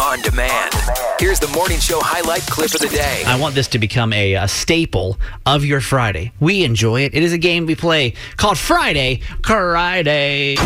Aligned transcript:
on 0.00 0.20
demand. 0.22 0.74
Here's 1.18 1.38
the 1.38 1.48
morning 1.48 1.78
show 1.78 2.00
highlight 2.00 2.42
clip 2.42 2.74
of 2.74 2.80
the 2.80 2.88
day. 2.88 3.22
I 3.26 3.38
want 3.38 3.54
this 3.54 3.68
to 3.68 3.78
become 3.78 4.12
a, 4.12 4.34
a 4.34 4.48
staple 4.48 5.18
of 5.46 5.64
your 5.64 5.80
Friday. 5.80 6.32
We 6.40 6.64
enjoy 6.64 7.02
it. 7.02 7.14
It 7.14 7.22
is 7.22 7.32
a 7.32 7.38
game 7.38 7.66
we 7.66 7.74
play 7.74 8.14
called 8.36 8.58
Friday 8.58 9.20
Cry 9.42 10.02
Day. 10.02 10.56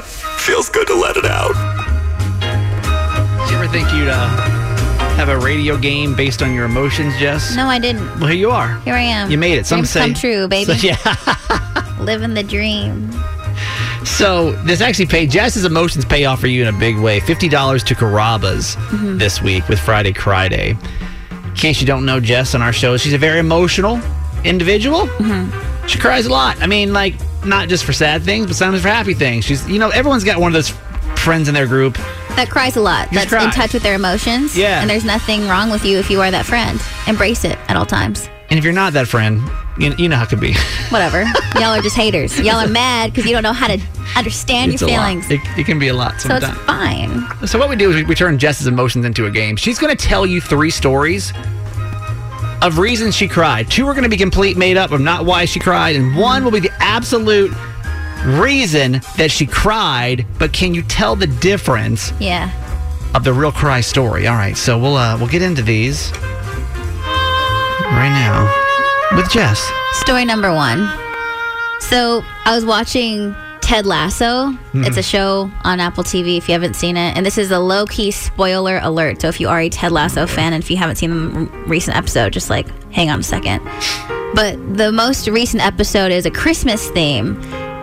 Feels 0.38 0.68
good 0.70 0.86
to 0.86 0.94
let 0.94 1.16
it 1.16 1.26
out. 1.26 1.54
Did 2.40 3.50
you 3.50 3.56
ever 3.56 3.68
think 3.68 3.92
you'd 3.92 4.08
uh, 4.08 4.49
have 5.20 5.28
a 5.28 5.38
radio 5.38 5.76
game 5.76 6.14
based 6.16 6.40
on 6.42 6.54
your 6.54 6.64
emotions, 6.64 7.12
Jess? 7.18 7.54
No, 7.54 7.66
I 7.66 7.78
didn't. 7.78 8.06
Well, 8.18 8.28
here 8.28 8.38
you 8.38 8.50
are. 8.50 8.80
Here 8.80 8.94
I 8.94 9.00
am. 9.02 9.30
You 9.30 9.36
made 9.36 9.58
it. 9.58 9.66
Some 9.66 9.80
Dreams 9.80 9.90
say 9.90 10.00
come 10.00 10.14
true, 10.14 10.48
baby. 10.56 10.74
So, 10.74 10.86
yeah. 10.86 11.96
Living 12.00 12.32
the 12.32 12.42
dream. 12.42 13.10
So 14.06 14.52
this 14.64 14.80
actually 14.80 15.06
paid 15.06 15.30
Jess's 15.30 15.66
emotions 15.66 16.06
pay 16.06 16.24
off 16.24 16.40
for 16.40 16.46
you 16.46 16.62
in 16.66 16.74
a 16.74 16.78
big 16.78 16.96
way. 16.96 17.20
Fifty 17.20 17.48
dollars 17.50 17.84
to 17.84 17.94
Carrabba's 17.94 18.76
Mm-hmm. 18.76 19.18
this 19.18 19.42
week 19.42 19.68
with 19.68 19.78
Friday 19.78 20.12
Cry 20.14 20.48
Day. 20.48 20.70
In 21.30 21.54
case 21.54 21.80
you 21.82 21.86
don't 21.86 22.06
know 22.06 22.18
Jess 22.18 22.54
on 22.54 22.62
our 22.62 22.72
show, 22.72 22.96
she's 22.96 23.12
a 23.12 23.18
very 23.18 23.38
emotional 23.40 24.00
individual. 24.44 25.06
Mm-hmm. 25.06 25.86
She 25.86 25.98
cries 25.98 26.24
a 26.24 26.30
lot. 26.30 26.60
I 26.62 26.66
mean, 26.66 26.94
like 26.94 27.14
not 27.44 27.68
just 27.68 27.84
for 27.84 27.92
sad 27.92 28.22
things, 28.22 28.46
but 28.46 28.56
sometimes 28.56 28.82
for 28.82 28.88
happy 28.88 29.12
things. 29.12 29.44
She's 29.44 29.68
you 29.68 29.78
know 29.78 29.90
everyone's 29.90 30.24
got 30.24 30.40
one 30.40 30.48
of 30.48 30.54
those 30.54 30.70
friends 31.18 31.48
in 31.48 31.54
their 31.54 31.66
group. 31.66 31.98
That 32.40 32.48
cries 32.48 32.74
a 32.76 32.80
lot. 32.80 33.10
Just 33.10 33.28
That's 33.28 33.44
in 33.44 33.50
touch 33.50 33.74
with 33.74 33.82
their 33.82 33.94
emotions. 33.94 34.56
Yeah. 34.56 34.80
And 34.80 34.88
there's 34.88 35.04
nothing 35.04 35.46
wrong 35.46 35.68
with 35.68 35.84
you 35.84 35.98
if 35.98 36.08
you 36.08 36.22
are 36.22 36.30
that 36.30 36.46
friend. 36.46 36.80
Embrace 37.06 37.44
it 37.44 37.58
at 37.68 37.76
all 37.76 37.84
times. 37.84 38.30
And 38.48 38.58
if 38.58 38.64
you're 38.64 38.72
not 38.72 38.94
that 38.94 39.08
friend, 39.08 39.42
you, 39.78 39.94
you 39.98 40.08
know 40.08 40.16
how 40.16 40.22
it 40.22 40.30
can 40.30 40.40
be. 40.40 40.54
Whatever. 40.88 41.24
Y'all 41.56 41.74
are 41.78 41.82
just 41.82 41.96
haters. 41.96 42.40
Y'all 42.40 42.56
are 42.56 42.66
mad 42.66 43.12
because 43.12 43.26
you 43.26 43.32
don't 43.32 43.42
know 43.42 43.52
how 43.52 43.66
to 43.66 43.78
understand 44.16 44.72
It's 44.72 44.80
your 44.80 44.88
feelings. 44.88 45.30
It, 45.30 45.40
it 45.58 45.66
can 45.66 45.78
be 45.78 45.88
a 45.88 45.92
lot 45.94 46.18
So 46.18 46.34
it's 46.34 46.46
sometimes. 46.46 46.66
fine. 47.28 47.46
So 47.46 47.58
what 47.58 47.68
we 47.68 47.76
do 47.76 47.90
is 47.90 47.96
we, 47.96 48.04
we 48.04 48.14
turn 48.14 48.38
Jess's 48.38 48.66
emotions 48.66 49.04
into 49.04 49.26
a 49.26 49.30
game. 49.30 49.56
She's 49.56 49.78
going 49.78 49.94
to 49.94 50.02
tell 50.06 50.24
you 50.24 50.40
three 50.40 50.70
stories 50.70 51.34
of 52.62 52.78
reasons 52.78 53.14
she 53.14 53.28
cried. 53.28 53.70
Two 53.70 53.86
are 53.86 53.92
going 53.92 54.04
to 54.04 54.08
be 54.08 54.16
complete 54.16 54.56
made 54.56 54.78
up 54.78 54.92
of 54.92 55.02
not 55.02 55.26
why 55.26 55.44
she 55.44 55.60
cried, 55.60 55.94
and 55.94 56.16
one 56.16 56.42
will 56.42 56.52
be 56.52 56.60
the 56.60 56.72
absolute 56.78 57.52
reason 58.24 59.00
that 59.16 59.30
she 59.30 59.46
cried. 59.46 60.26
But 60.38 60.52
can 60.52 60.74
you 60.74 60.82
tell 60.82 61.16
the 61.16 61.26
difference 61.26 62.12
Yeah. 62.18 62.50
of 63.14 63.24
the 63.24 63.32
real 63.32 63.52
cry 63.52 63.80
story? 63.80 64.26
All 64.26 64.36
right, 64.36 64.56
so 64.56 64.78
we'll 64.78 64.96
uh, 64.96 65.16
we'll 65.18 65.28
get 65.28 65.42
into 65.42 65.62
these 65.62 66.10
right 67.92 68.10
now 68.10 68.52
with 69.16 69.30
Jess. 69.30 69.70
Story 69.94 70.24
number 70.24 70.52
one. 70.54 70.88
So 71.80 72.22
I 72.44 72.54
was 72.54 72.64
watching 72.64 73.34
Ted 73.60 73.86
Lasso. 73.86 74.56
It's 74.74 74.96
a 74.96 75.02
show 75.02 75.50
on 75.64 75.80
Apple 75.80 76.04
TV 76.04 76.36
if 76.38 76.48
you 76.48 76.52
haven't 76.52 76.74
seen 76.76 76.96
it. 76.96 77.16
And 77.16 77.24
this 77.26 77.38
is 77.38 77.50
a 77.50 77.58
low 77.58 77.86
key 77.86 78.10
spoiler 78.10 78.78
alert. 78.82 79.20
So 79.20 79.28
if 79.28 79.40
you 79.40 79.48
are 79.48 79.60
a 79.60 79.68
Ted 79.68 79.90
Lasso 79.92 80.26
fan 80.26 80.52
and 80.52 80.62
if 80.62 80.70
you 80.70 80.76
haven't 80.76 80.96
seen 80.96 81.10
the 81.32 81.40
recent 81.66 81.96
episode, 81.96 82.32
just 82.32 82.50
like 82.50 82.66
hang 82.92 83.10
on 83.10 83.20
a 83.20 83.22
second. 83.22 83.60
But 84.34 84.76
the 84.76 84.92
most 84.92 85.26
recent 85.28 85.64
episode 85.64 86.12
is 86.12 86.26
a 86.26 86.30
Christmas 86.30 86.88
theme. 86.90 87.40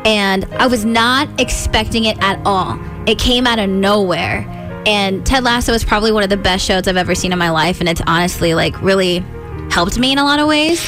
And 0.07 0.45
I 0.55 0.67
was 0.67 0.85
not 0.85 1.27
expecting 1.39 2.05
it 2.05 2.17
at 2.21 2.39
all. 2.45 2.79
It 3.07 3.19
came 3.19 3.45
out 3.45 3.59
of 3.59 3.69
nowhere. 3.69 4.45
And 4.87 5.25
Ted 5.25 5.43
Lasso 5.43 5.73
is 5.73 5.83
probably 5.83 6.13
one 6.13 6.23
of 6.23 6.29
the 6.29 6.37
best 6.37 6.65
shows 6.65 6.87
I've 6.87 6.95
ever 6.95 7.13
seen 7.13 7.33
in 7.33 7.37
my 7.37 7.49
life. 7.49 7.81
And 7.81 7.89
it's 7.89 8.01
honestly 8.07 8.53
like 8.53 8.81
really 8.81 9.21
helped 9.69 9.99
me 9.99 10.13
in 10.13 10.17
a 10.17 10.23
lot 10.23 10.39
of 10.39 10.47
ways. 10.47 10.81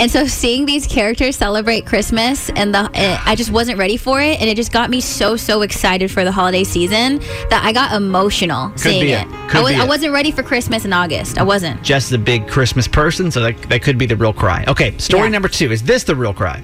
And 0.00 0.10
so 0.10 0.26
seeing 0.26 0.66
these 0.66 0.88
characters 0.88 1.36
celebrate 1.36 1.86
Christmas 1.86 2.50
and 2.50 2.74
the 2.74 2.90
eh, 2.94 3.16
I 3.24 3.36
just 3.36 3.52
wasn't 3.52 3.78
ready 3.78 3.96
for 3.96 4.20
it 4.20 4.40
and 4.40 4.50
it 4.50 4.56
just 4.56 4.72
got 4.72 4.90
me 4.90 5.00
so 5.00 5.36
so 5.36 5.62
excited 5.62 6.10
for 6.10 6.24
the 6.24 6.32
holiday 6.32 6.64
season 6.64 7.18
that 7.50 7.62
I 7.64 7.72
got 7.72 7.92
emotional 7.94 8.72
seeing 8.76 9.02
be 9.02 9.12
it. 9.12 9.24
it. 9.28 9.54
I, 9.54 9.62
was, 9.62 9.72
I 9.74 9.86
wasn't 9.86 10.12
ready 10.12 10.32
for 10.32 10.42
Christmas 10.42 10.84
in 10.84 10.92
August. 10.92 11.38
I 11.38 11.44
wasn't. 11.44 11.88
Is 11.88 12.12
a 12.12 12.18
big 12.18 12.48
Christmas 12.48 12.88
person, 12.88 13.30
so 13.30 13.40
that, 13.40 13.56
that 13.68 13.82
could 13.82 13.98
be 13.98 14.06
the 14.06 14.16
real 14.16 14.32
cry. 14.32 14.64
Okay, 14.66 14.98
story 14.98 15.24
Yeah. 15.24 15.28
number 15.28 15.48
two. 15.48 15.70
Is 15.70 15.84
this 15.84 16.02
the 16.02 16.16
real 16.16 16.34
cry? 16.34 16.60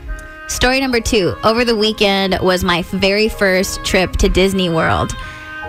Story 0.51 0.81
number 0.81 1.01
2. 1.01 1.37
Over 1.45 1.65
the 1.65 1.77
weekend 1.77 2.37
was 2.41 2.65
my 2.65 2.83
very 2.83 3.29
first 3.29 3.85
trip 3.85 4.17
to 4.17 4.29
Disney 4.29 4.69
World. 4.69 5.13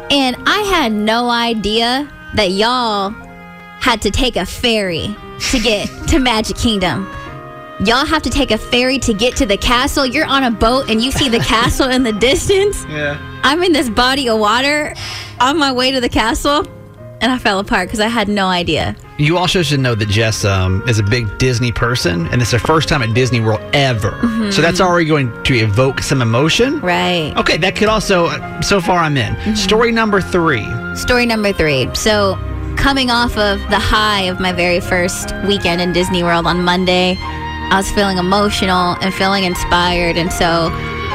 And 0.09 0.35
I 0.47 0.61
had 0.61 0.91
no 0.91 1.29
idea 1.29 2.11
that 2.33 2.49
y'all 2.49 3.11
had 3.79 4.01
to 4.01 4.09
take 4.09 4.37
a 4.37 4.45
ferry 4.45 5.15
to 5.51 5.59
get 5.59 5.87
to 6.07 6.17
Magic 6.17 6.57
Kingdom. 6.57 7.03
Y'all 7.85 8.07
have 8.07 8.23
to 8.23 8.31
take 8.31 8.49
a 8.49 8.57
ferry 8.57 8.97
to 8.97 9.13
get 9.13 9.35
to 9.37 9.45
the 9.45 9.55
castle. 9.55 10.03
You're 10.03 10.25
on 10.25 10.43
a 10.45 10.51
boat 10.51 10.89
and 10.89 10.99
you 10.99 11.11
see 11.11 11.29
the 11.29 11.39
castle 11.39 11.89
in 11.91 12.01
the 12.01 12.11
distance. 12.19 12.83
Yeah. 12.89 13.19
I'm 13.43 13.61
in 13.61 13.73
this 13.73 13.87
body 13.87 14.29
of 14.29 14.39
water 14.39 14.95
on 15.39 15.59
my 15.59 15.71
way 15.71 15.91
to 15.91 16.01
the 16.01 16.09
castle 16.09 16.65
and 17.21 17.31
I 17.31 17.37
fell 17.37 17.59
apart 17.59 17.87
because 17.87 17.99
I 17.99 18.07
had 18.07 18.27
no 18.27 18.47
idea. 18.47 18.95
You 19.17 19.37
also 19.37 19.61
should 19.61 19.79
know 19.79 19.93
that 19.95 20.09
Jess 20.09 20.43
um, 20.43 20.83
is 20.87 20.97
a 20.99 21.03
big 21.03 21.37
Disney 21.37 21.71
person, 21.71 22.25
and 22.27 22.41
it's 22.41 22.51
her 22.51 22.59
first 22.59 22.89
time 22.89 23.01
at 23.03 23.13
Disney 23.13 23.39
World 23.39 23.61
ever. 23.73 24.17
So 24.51 24.61
that's 24.61 24.81
already 24.81 25.05
going 25.07 25.31
to 25.43 25.55
evoke 25.55 26.01
some 26.01 26.21
emotion. 26.21 26.79
Right. 26.81 27.33
Okay, 27.37 27.57
that 27.57 27.75
could 27.75 27.87
also. 27.87 28.25
uh, 28.25 28.61
So 28.61 28.81
far, 28.81 28.99
I'm 28.99 29.15
in. 29.17 29.55
Story 29.55 29.91
number 29.91 30.19
three. 30.21 30.65
Story 30.95 31.25
number 31.25 31.53
three. 31.53 31.87
So, 31.93 32.35
coming 32.77 33.11
off 33.11 33.37
of 33.37 33.59
the 33.69 33.77
high 33.79 34.23
of 34.23 34.39
my 34.39 34.51
very 34.51 34.79
first 34.79 35.33
weekend 35.45 35.81
in 35.81 35.93
Disney 35.93 36.23
World 36.23 36.47
on 36.47 36.63
Monday, 36.63 37.15
I 37.19 37.75
was 37.77 37.89
feeling 37.91 38.17
emotional 38.17 38.95
and 39.01 39.13
feeling 39.13 39.43
inspired. 39.43 40.17
And 40.17 40.33
so, 40.33 40.69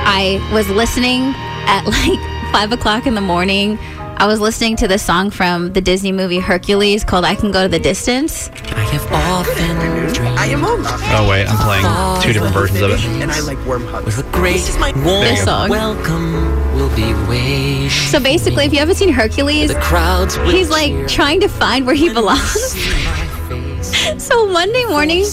I 0.08 0.38
was 0.52 0.68
listening 0.70 1.34
at 1.66 1.82
like 1.86 2.52
five 2.52 2.70
o'clock 2.72 3.06
in 3.06 3.14
the 3.14 3.20
morning. 3.20 3.76
I 4.18 4.26
was 4.26 4.40
listening 4.40 4.76
to 4.76 4.88
the 4.88 4.98
song 4.98 5.30
from 5.30 5.74
the 5.74 5.82
Disney 5.82 6.10
movie 6.10 6.38
Hercules 6.38 7.04
called 7.04 7.26
I 7.26 7.34
Can 7.34 7.52
Go 7.52 7.64
to 7.64 7.68
the 7.68 7.78
Distance. 7.78 8.48
I 8.48 8.80
have 8.80 9.12
often 9.12 10.14
dreamed 10.14 10.38
I 10.38 10.46
am 10.46 10.60
home. 10.60 10.80
Oh 10.86 11.28
wait, 11.28 11.46
I'm 11.46 11.58
playing 11.58 12.22
two 12.22 12.32
different 12.32 12.54
versions 12.54 12.80
of 12.80 12.92
it. 12.92 13.04
And 13.22 13.30
I 13.30 13.40
like 13.40 13.62
warm 13.66 13.84
hugs. 13.84 14.06
with 14.06 14.26
a 14.26 14.30
great 14.32 14.62
warm 15.04 15.20
This 15.20 15.44
song. 15.44 15.68
welcome 15.68 16.34
will 16.74 16.88
be 16.96 17.12
waiting. 17.28 17.90
So, 17.90 18.18
basically, 18.18 18.64
if 18.64 18.72
you 18.72 18.78
haven't 18.78 18.94
seen 18.94 19.10
Hercules, 19.10 19.74
the 19.74 19.80
crowds 19.80 20.36
he's 20.36 20.70
like 20.70 21.08
trying 21.08 21.40
to 21.40 21.48
find 21.48 21.84
where 21.84 21.94
he 21.94 22.08
belongs. 22.08 22.40
see 22.42 22.88
my 23.04 23.26
face. 23.48 23.92
So, 24.26 24.46
Monday 24.46 24.84
morning, 24.86 25.24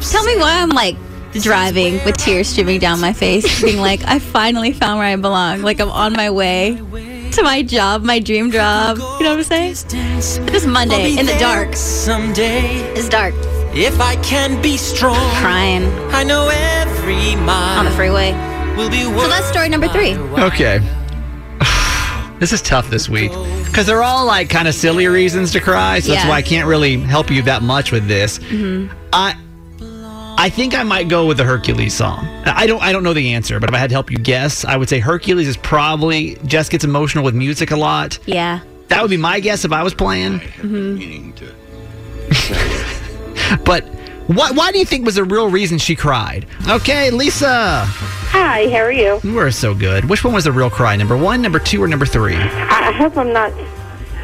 Tell 0.00 0.22
me 0.24 0.36
why 0.36 0.60
I'm 0.62 0.68
like 0.70 0.96
driving 1.32 1.94
with 2.04 2.16
tears 2.16 2.48
streaming 2.48 2.78
down 2.78 3.00
my 3.00 3.12
face, 3.12 3.62
being 3.62 3.78
like, 3.78 4.04
I 4.04 4.20
finally 4.20 4.72
found 4.72 4.98
where 5.00 5.08
I 5.08 5.16
belong. 5.16 5.62
Like 5.62 5.80
I'm 5.80 5.90
on 5.90 6.12
my 6.12 6.30
way 6.30 6.80
to 7.32 7.42
my 7.42 7.62
job, 7.62 8.02
my 8.02 8.18
dream 8.18 8.50
job. 8.50 8.96
You 8.98 9.02
know 9.02 9.30
what 9.30 9.38
I'm 9.38 9.42
saying? 9.42 9.70
distance. 9.72 10.38
This 10.50 10.66
Monday 10.66 11.16
in 11.18 11.26
the 11.26 11.36
dark. 11.38 11.74
Someday, 11.76 12.78
It's 12.94 13.08
dark. 13.08 13.34
if 13.74 14.00
I 14.00 14.16
can 14.16 14.60
be 14.62 14.76
strong, 14.76 15.16
Crying 15.36 15.84
I 16.12 16.24
know 16.24 16.48
every 16.52 17.36
mile 17.36 17.78
on 17.78 17.84
the 17.84 17.90
freeway. 17.92 18.32
will 18.76 18.90
be 18.90 19.02
So 19.02 19.28
that's 19.28 19.46
story 19.48 19.68
number 19.68 19.88
three. 19.88 20.14
Okay. 20.16 20.80
this 22.38 22.52
is 22.52 22.62
tough 22.62 22.90
this 22.90 23.08
week 23.08 23.32
because 23.66 23.86
they're 23.86 24.02
all 24.02 24.26
like 24.26 24.48
kind 24.48 24.68
of 24.68 24.74
silly 24.74 25.06
reasons 25.06 25.52
to 25.52 25.60
cry. 25.60 26.00
So 26.00 26.12
that's 26.12 26.26
why 26.28 26.36
I 26.36 26.42
can't 26.42 26.66
really 26.66 26.98
help 26.98 27.30
you 27.30 27.42
that 27.42 27.62
much 27.62 27.92
with 27.92 28.06
this. 28.08 28.38
Mm-hmm. 28.38 28.92
I. 29.12 29.36
I 30.40 30.50
think 30.50 30.72
I 30.72 30.84
might 30.84 31.08
go 31.08 31.26
with 31.26 31.38
the 31.38 31.44
Hercules 31.44 31.94
song. 31.94 32.24
I 32.46 32.68
don't 32.68 32.80
I 32.80 32.92
don't 32.92 33.02
know 33.02 33.12
the 33.12 33.34
answer, 33.34 33.58
but 33.58 33.70
if 33.70 33.74
I 33.74 33.78
had 33.78 33.90
to 33.90 33.94
help 33.94 34.08
you 34.08 34.18
guess, 34.18 34.64
I 34.64 34.76
would 34.76 34.88
say 34.88 35.00
Hercules 35.00 35.48
is 35.48 35.56
probably 35.56 36.36
Jess 36.46 36.68
gets 36.68 36.84
emotional 36.84 37.24
with 37.24 37.34
music 37.34 37.72
a 37.72 37.76
lot. 37.76 38.20
Yeah. 38.24 38.60
That 38.86 39.02
would 39.02 39.10
be 39.10 39.16
my 39.16 39.40
guess 39.40 39.64
if 39.64 39.72
I 39.72 39.82
was 39.82 39.94
playing. 39.94 40.40
but 43.64 43.84
what, 44.28 44.54
why 44.54 44.70
do 44.70 44.78
you 44.78 44.84
think 44.84 45.04
was 45.04 45.16
the 45.16 45.24
real 45.24 45.50
reason 45.50 45.78
she 45.78 45.96
cried? 45.96 46.46
Okay, 46.68 47.10
Lisa. 47.10 47.82
Hi, 47.86 48.68
how 48.68 48.76
are 48.76 48.92
you? 48.92 49.18
You 49.24 49.38
are 49.38 49.50
so 49.50 49.74
good. 49.74 50.08
Which 50.08 50.22
one 50.22 50.34
was 50.34 50.44
the 50.44 50.52
real 50.52 50.70
cry? 50.70 50.94
Number 50.94 51.16
one, 51.16 51.42
number 51.42 51.58
two, 51.58 51.82
or 51.82 51.88
number 51.88 52.06
three? 52.06 52.36
I 52.36 52.88
I 52.88 52.92
hope 52.92 53.16
I'm 53.16 53.32
not 53.32 53.52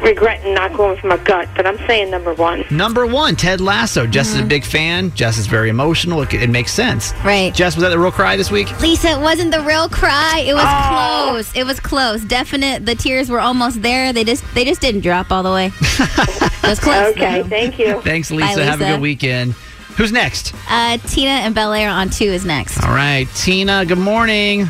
regretting 0.05 0.53
not 0.53 0.71
going 0.73 0.91
with 0.91 1.03
my 1.03 1.17
gut, 1.17 1.49
but 1.55 1.65
I'm 1.65 1.77
saying 1.87 2.11
number 2.11 2.33
one. 2.33 2.63
Number 2.69 3.05
one, 3.05 3.35
Ted 3.35 3.59
Lasso. 3.59 4.05
Jess 4.05 4.29
is 4.29 4.39
a 4.39 4.45
big 4.45 4.63
fan. 4.63 5.13
Jess 5.15 5.37
is 5.37 5.47
very 5.47 5.69
emotional. 5.69 6.21
It, 6.21 6.33
it 6.35 6.49
makes 6.49 6.71
sense. 6.71 7.13
Right. 7.25 7.53
Jess, 7.53 7.75
was 7.75 7.81
that 7.81 7.89
the 7.89 7.99
real 7.99 8.11
cry 8.11 8.37
this 8.37 8.51
week? 8.51 8.79
Lisa, 8.79 9.09
it 9.09 9.19
wasn't 9.19 9.51
the 9.51 9.61
real 9.61 9.89
cry. 9.89 10.43
It 10.45 10.53
was 10.53 10.63
close. 10.87 11.55
It 11.55 11.65
was 11.65 11.79
close. 11.79 12.23
Definite. 12.23 12.85
The 12.85 12.95
tears 12.95 13.29
were 13.29 13.39
almost 13.41 13.81
there. 13.81 14.13
They 14.13 14.23
just 14.23 14.43
they 14.53 14.63
just 14.63 14.79
didn't 14.79 15.01
drop 15.01 15.31
all 15.31 15.43
the 15.43 15.51
way. 15.51 15.71
it 15.81 16.63
was 16.63 16.79
close. 16.79 17.11
Okay, 17.13 17.43
thank 17.43 17.79
you. 17.79 17.99
Thanks, 18.01 18.31
Lisa. 18.31 18.63
Have 18.63 18.81
a 18.81 18.85
good 18.85 19.01
weekend. 19.01 19.53
Who's 19.97 20.11
next? 20.11 20.53
Uh, 20.69 20.97
Tina 21.07 21.29
and 21.29 21.55
Bel 21.55 21.73
Air 21.73 21.89
on 21.89 22.09
two 22.09 22.25
is 22.25 22.45
next. 22.45 22.83
All 22.83 22.93
right, 22.93 23.27
Tina, 23.35 23.85
good 23.85 23.97
morning. 23.97 24.67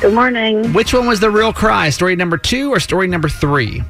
Good 0.00 0.12
morning. 0.12 0.72
Which 0.74 0.92
one 0.92 1.06
was 1.06 1.20
the 1.20 1.30
real 1.30 1.52
cry? 1.52 1.88
Story 1.88 2.16
number 2.16 2.36
two 2.36 2.70
or 2.70 2.80
story 2.80 3.06
number 3.06 3.28
three? 3.28 3.82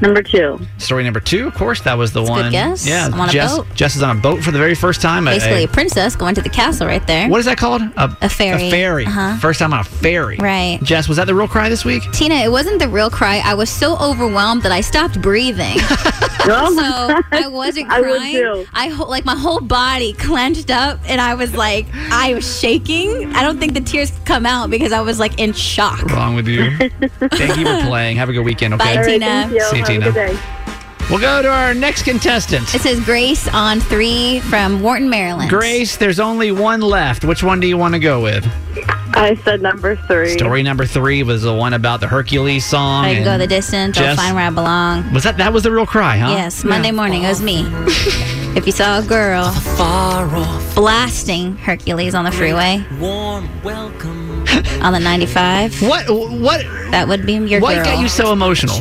Number 0.00 0.22
two. 0.22 0.58
Story 0.78 1.04
number 1.04 1.20
two, 1.20 1.48
of 1.48 1.54
course, 1.54 1.80
that 1.82 1.96
was 1.98 2.12
the 2.12 2.22
a 2.22 2.24
good 2.24 2.30
one. 2.30 2.50
guess. 2.52 2.86
Yeah, 2.86 3.06
I'm 3.06 3.20
on 3.20 3.28
a 3.28 3.32
Jess, 3.32 3.56
boat. 3.58 3.66
Jess 3.74 3.96
is 3.96 4.02
on 4.02 4.16
a 4.18 4.20
boat 4.20 4.42
for 4.42 4.50
the 4.50 4.58
very 4.58 4.74
first 4.74 5.00
time. 5.02 5.24
Basically, 5.26 5.62
a- 5.62 5.66
a 5.66 5.68
princess 5.68 6.16
going 6.16 6.34
to 6.34 6.40
the 6.42 6.48
castle 6.48 6.86
right 6.86 7.06
there. 7.06 7.28
what 7.28 7.38
is 7.40 7.46
that 7.46 7.58
called? 7.58 7.82
A, 7.96 8.16
A 8.22 8.28
ferry. 8.28 8.68
A 8.68 8.70
ferry. 8.70 9.06
Uh-huh. 9.06 9.36
First 9.38 9.58
time 9.58 9.72
on 9.72 9.80
a 9.80 9.84
ferry. 9.84 10.36
Right. 10.38 10.78
Jess, 10.82 11.06
was 11.08 11.16
that 11.18 11.26
the 11.26 11.34
real 11.34 11.48
cry 11.48 11.68
this 11.68 11.84
week? 11.84 12.02
Tina, 12.12 12.36
it 12.36 12.50
wasn't 12.50 12.78
the 12.78 12.88
real 12.88 13.10
cry. 13.10 13.42
I 13.44 13.54
was 13.54 13.68
so 13.70 13.96
overwhelmed 13.98 14.62
that 14.62 14.72
I 14.72 14.80
stopped 14.80 15.20
breathing. 15.20 15.76
Oh 16.42 16.74
so 16.74 17.22
I 17.32 17.48
wasn't 17.48 17.90
I 17.90 18.00
would 18.00 18.16
crying. 18.16 18.32
too. 18.34 18.66
I 18.72 18.88
ho- 18.88 19.04
like 19.06 19.26
my 19.26 19.36
whole 19.36 19.60
body 19.60 20.14
clenched 20.14 20.70
up, 20.70 20.98
and 21.06 21.20
I 21.20 21.34
was 21.34 21.54
like, 21.54 21.86
I 22.10 22.32
was 22.32 22.58
shaking. 22.60 23.34
I 23.36 23.42
don't 23.42 23.58
think 23.60 23.74
the 23.74 23.82
tears 23.82 24.10
could 24.10 24.24
come 24.24 24.46
out 24.46 24.70
because 24.70 24.90
I 24.92 25.02
was 25.02 25.20
like 25.20 25.38
in 25.38 25.52
shock. 25.52 26.02
Wrong 26.04 26.34
with 26.34 26.48
you. 26.48 26.70
Thank 26.78 27.58
you 27.58 27.66
for 27.66 27.86
playing. 27.86 28.16
Have 28.16 28.30
a 28.30 28.32
good 28.32 28.44
weekend, 28.44 28.72
okay? 28.74 28.84
Bye, 28.84 28.90
All 28.92 28.96
right, 29.02 29.06
Tina. 29.06 29.26
thank 29.26 29.52
you. 29.52 29.60
See 29.64 29.76
you, 29.76 29.82
Have 29.82 29.89
Tina. 29.92 30.08
a 30.08 30.12
good 30.12 30.14
day. 30.34 30.38
We'll 31.10 31.18
go 31.18 31.42
to 31.42 31.48
our 31.48 31.74
next 31.74 32.04
contestant. 32.04 32.72
It 32.72 32.82
says 32.82 33.00
Grace 33.00 33.48
on 33.48 33.80
three 33.80 34.38
from 34.40 34.80
Wharton, 34.80 35.10
Maryland. 35.10 35.50
Grace, 35.50 35.96
there's 35.96 36.20
only 36.20 36.52
one 36.52 36.80
left. 36.80 37.24
Which 37.24 37.42
one 37.42 37.58
do 37.58 37.66
you 37.66 37.76
want 37.76 37.94
to 37.94 37.98
go 37.98 38.22
with? 38.22 38.46
I 39.14 39.34
said 39.44 39.60
number 39.60 39.96
three. 39.96 40.28
Story 40.28 40.62
number 40.62 40.86
three 40.86 41.24
was 41.24 41.42
the 41.42 41.52
one 41.52 41.74
about 41.74 41.98
the 41.98 42.06
Hercules 42.06 42.64
song. 42.64 43.04
I 43.04 43.14
can 43.14 43.24
go 43.24 43.38
the 43.38 43.48
distance. 43.48 43.98
I'll 43.98 44.14
find 44.14 44.36
where 44.36 44.46
I 44.46 44.50
belong. 44.50 45.12
Was 45.12 45.24
that 45.24 45.36
that 45.38 45.52
was 45.52 45.64
the 45.64 45.72
real 45.72 45.84
cry, 45.84 46.16
huh? 46.16 46.30
Yes, 46.30 46.62
Monday 46.62 46.92
morning. 46.92 47.24
It 47.24 47.28
was 47.28 47.42
me. 47.42 47.64
if 48.56 48.66
you 48.66 48.72
saw 48.72 49.00
a 49.00 49.02
girl 49.02 49.50
Far 49.50 50.26
off, 50.26 50.74
blasting 50.76 51.56
Hercules 51.56 52.14
on 52.14 52.24
the 52.24 52.30
freeway 52.30 52.84
warm 53.00 53.48
welcome. 53.64 54.30
on 54.80 54.92
the 54.92 55.00
95, 55.00 55.82
What 55.82 56.08
what 56.08 56.64
that 56.92 57.08
would 57.08 57.26
be 57.26 57.32
your 57.34 57.60
what 57.60 57.74
girl. 57.74 57.84
got 57.84 58.00
you 58.00 58.08
so 58.08 58.32
emotional? 58.32 58.76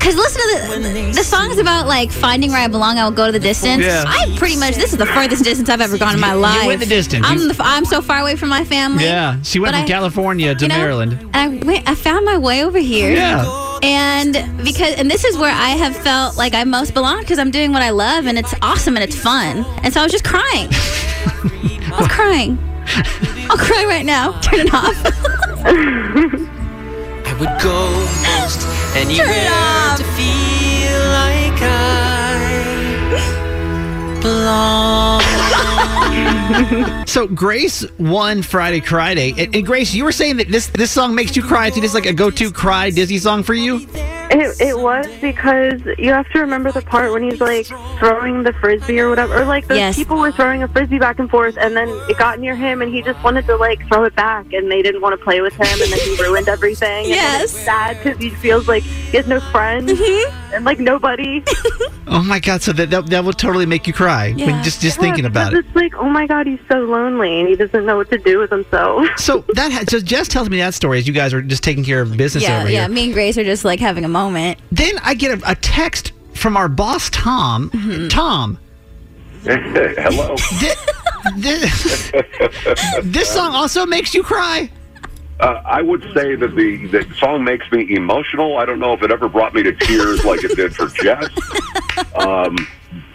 Because 0.00 0.16
listen 0.16 0.40
to 0.40 0.80
the 0.80 1.12
the 1.16 1.22
song 1.22 1.50
is 1.50 1.58
about 1.58 1.86
like 1.86 2.10
finding 2.10 2.50
where 2.50 2.58
I 2.60 2.68
belong. 2.68 2.96
I 2.96 3.04
will 3.04 3.10
go 3.14 3.26
to 3.26 3.32
the 3.32 3.38
distance. 3.38 3.84
Yeah. 3.84 4.02
I 4.06 4.34
pretty 4.38 4.56
much 4.56 4.74
this 4.76 4.92
is 4.92 4.98
the 4.98 5.04
furthest 5.04 5.44
distance 5.44 5.68
I've 5.68 5.82
ever 5.82 5.98
gone 5.98 6.14
in 6.14 6.20
my 6.20 6.32
life. 6.32 6.54
You 6.54 6.58
life. 6.60 6.66
went 6.68 6.80
the 6.80 6.86
distance. 6.86 7.26
I'm 7.28 7.48
the, 7.48 7.56
I'm 7.60 7.84
so 7.84 8.00
far 8.00 8.20
away 8.20 8.34
from 8.36 8.48
my 8.48 8.64
family. 8.64 9.04
Yeah, 9.04 9.40
she 9.42 9.60
went 9.60 9.74
from 9.74 9.84
I- 9.84 9.86
California 9.86 10.54
to 10.54 10.64
you 10.64 10.68
know, 10.70 10.76
Maryland. 10.78 11.18
And 11.34 11.36
I 11.36 11.48
went. 11.66 11.86
I 11.88 11.94
found 11.94 12.24
my 12.24 12.38
way 12.38 12.64
over 12.64 12.78
here. 12.78 13.12
Yeah. 13.12 13.44
And 13.82 14.32
because 14.64 14.94
and 14.96 15.10
this 15.10 15.24
is 15.24 15.36
where 15.36 15.52
I 15.54 15.70
have 15.70 15.94
felt 15.96 16.38
like 16.38 16.54
I 16.54 16.64
most 16.64 16.94
belong 16.94 17.20
because 17.20 17.38
I'm 17.38 17.50
doing 17.50 17.70
what 17.72 17.82
I 17.82 17.90
love 17.90 18.26
and 18.26 18.38
it's 18.38 18.54
awesome 18.62 18.96
and 18.96 19.04
it's 19.04 19.16
fun. 19.16 19.66
And 19.84 19.92
so 19.92 20.00
I 20.00 20.02
was 20.04 20.12
just 20.12 20.24
crying. 20.24 20.68
I 20.72 21.96
was 21.98 22.08
crying. 22.18 22.58
I'll 23.50 23.58
cry 23.58 23.84
right 23.86 24.06
now. 24.06 24.32
Turn 24.40 24.60
it 24.60 24.72
off. 24.72 26.50
I 27.40 27.44
would 27.44 27.56
go 27.62 27.90
most 28.38 28.66
anywhere 28.94 29.48
off. 29.50 29.96
to 29.96 30.04
feel 30.12 31.00
like 31.08 31.62
I 31.62 32.60
belong. 34.20 35.20
So 37.06 37.26
Grace 37.26 37.84
won 37.98 38.42
Friday 38.42 38.80
Cry 38.80 39.14
Day, 39.14 39.32
And, 39.38 39.54
and 39.54 39.64
Grace, 39.66 39.94
you 39.94 40.04
were 40.04 40.12
saying 40.12 40.36
that 40.36 40.48
this 40.48 40.66
this 40.68 40.90
song 40.90 41.14
makes 41.14 41.34
you 41.34 41.42
cry. 41.42 41.68
It's 41.68 41.80
just 41.80 41.94
like 41.94 42.06
a 42.06 42.12
go-to 42.12 42.52
cry 42.52 42.90
Disney 42.90 43.18
song 43.18 43.42
for 43.42 43.54
you. 43.54 43.86
It, 44.32 44.60
it 44.60 44.78
was 44.78 45.06
because 45.20 45.80
you 45.98 46.10
have 46.12 46.28
to 46.30 46.38
remember 46.40 46.70
the 46.70 46.82
part 46.82 47.12
when 47.12 47.22
he's 47.22 47.40
like 47.40 47.66
throwing 47.98 48.44
the 48.44 48.52
frisbee 48.54 49.00
or 49.00 49.08
whatever, 49.10 49.40
or 49.40 49.44
like 49.44 49.66
those 49.66 49.78
Yes. 49.78 49.96
people 49.96 50.18
were 50.18 50.30
throwing 50.30 50.62
a 50.62 50.68
frisbee 50.68 50.98
back 51.00 51.18
and 51.18 51.28
forth, 51.28 51.56
and 51.60 51.76
then 51.76 51.88
it 52.08 52.16
got 52.16 52.38
near 52.38 52.54
him, 52.54 52.80
and 52.80 52.94
he 52.94 53.02
just 53.02 53.22
wanted 53.24 53.46
to 53.46 53.56
like 53.56 53.84
throw 53.88 54.04
it 54.04 54.14
back, 54.14 54.52
and 54.52 54.70
they 54.70 54.82
didn't 54.82 55.00
want 55.00 55.18
to 55.18 55.24
play 55.24 55.40
with 55.40 55.54
him, 55.54 55.66
and 55.82 55.90
then 55.92 55.98
he 56.00 56.16
ruined 56.22 56.48
everything. 56.48 57.06
And 57.06 57.42
it's 57.42 57.52
Yes. 57.52 57.64
sad 57.64 57.96
because 58.02 58.18
he 58.18 58.30
feels 58.30 58.68
like 58.68 58.82
he 58.84 59.16
has 59.16 59.26
no 59.26 59.40
friends 59.40 59.90
mm-hmm. 59.92 60.54
and 60.54 60.64
like 60.64 60.78
nobody. 60.78 61.42
Oh 62.12 62.24
my 62.24 62.40
God! 62.40 62.60
So 62.60 62.72
that 62.72 62.90
that, 62.90 63.06
that 63.10 63.24
will 63.24 63.32
totally 63.32 63.66
make 63.66 63.86
you 63.86 63.92
cry. 63.92 64.32
when 64.32 64.64
just 64.64 64.80
just 64.80 64.96
Yeah, 64.96 65.02
thinking 65.02 65.26
about 65.26 65.52
it. 65.54 65.64
It's 65.64 65.76
like, 65.76 65.94
oh 65.94 66.08
my 66.08 66.26
god, 66.26 66.48
he's 66.48 66.58
so 66.68 66.80
lonely, 66.80 67.38
and 67.38 67.48
he 67.48 67.54
doesn't 67.54 67.86
know 67.86 67.96
what 67.96 68.10
to 68.10 68.18
do 68.18 68.38
with 68.40 68.50
himself. 68.50 69.06
So 69.16 69.44
that 69.54 69.70
ha- 69.70 69.84
so 69.88 70.00
Jess 70.00 70.26
tells 70.26 70.50
me 70.50 70.56
that 70.58 70.74
story 70.74 70.98
as 70.98 71.06
you 71.06 71.12
guys 71.14 71.32
are 71.32 71.40
just 71.40 71.62
taking 71.62 71.84
care 71.84 72.00
of 72.00 72.16
business 72.16 72.42
yeah, 72.42 72.58
over 72.62 72.68
yeah. 72.68 72.80
here. 72.80 72.88
Me 72.88 73.04
and 73.04 73.12
Grace 73.12 73.38
are 73.38 73.44
just 73.44 73.64
like 73.64 73.78
having 73.78 74.04
a 74.04 74.08
moment. 74.08 74.19
Then 74.28 74.98
I 75.02 75.14
get 75.14 75.40
a, 75.42 75.50
a 75.52 75.54
text 75.54 76.12
from 76.34 76.56
our 76.56 76.68
boss 76.68 77.08
Tom. 77.10 77.70
Mm-hmm. 77.70 78.08
Tom, 78.08 78.58
Hello. 79.44 80.36
thi- 80.36 80.74
thi- 81.40 83.00
this 83.02 83.30
song 83.30 83.54
also 83.54 83.86
makes 83.86 84.14
you 84.14 84.22
cry. 84.22 84.70
Uh, 85.40 85.62
I 85.64 85.80
would 85.80 86.02
say 86.14 86.34
that 86.34 86.54
the 86.54 86.86
the 86.88 87.06
song 87.18 87.44
makes 87.44 87.70
me 87.72 87.94
emotional. 87.96 88.58
I 88.58 88.66
don't 88.66 88.78
know 88.78 88.92
if 88.92 89.02
it 89.02 89.10
ever 89.10 89.26
brought 89.28 89.54
me 89.54 89.62
to 89.62 89.72
tears 89.72 90.22
like 90.24 90.44
it 90.44 90.54
did 90.56 90.74
for 90.76 90.88
Jess. 90.88 91.28
Um, 92.14 92.56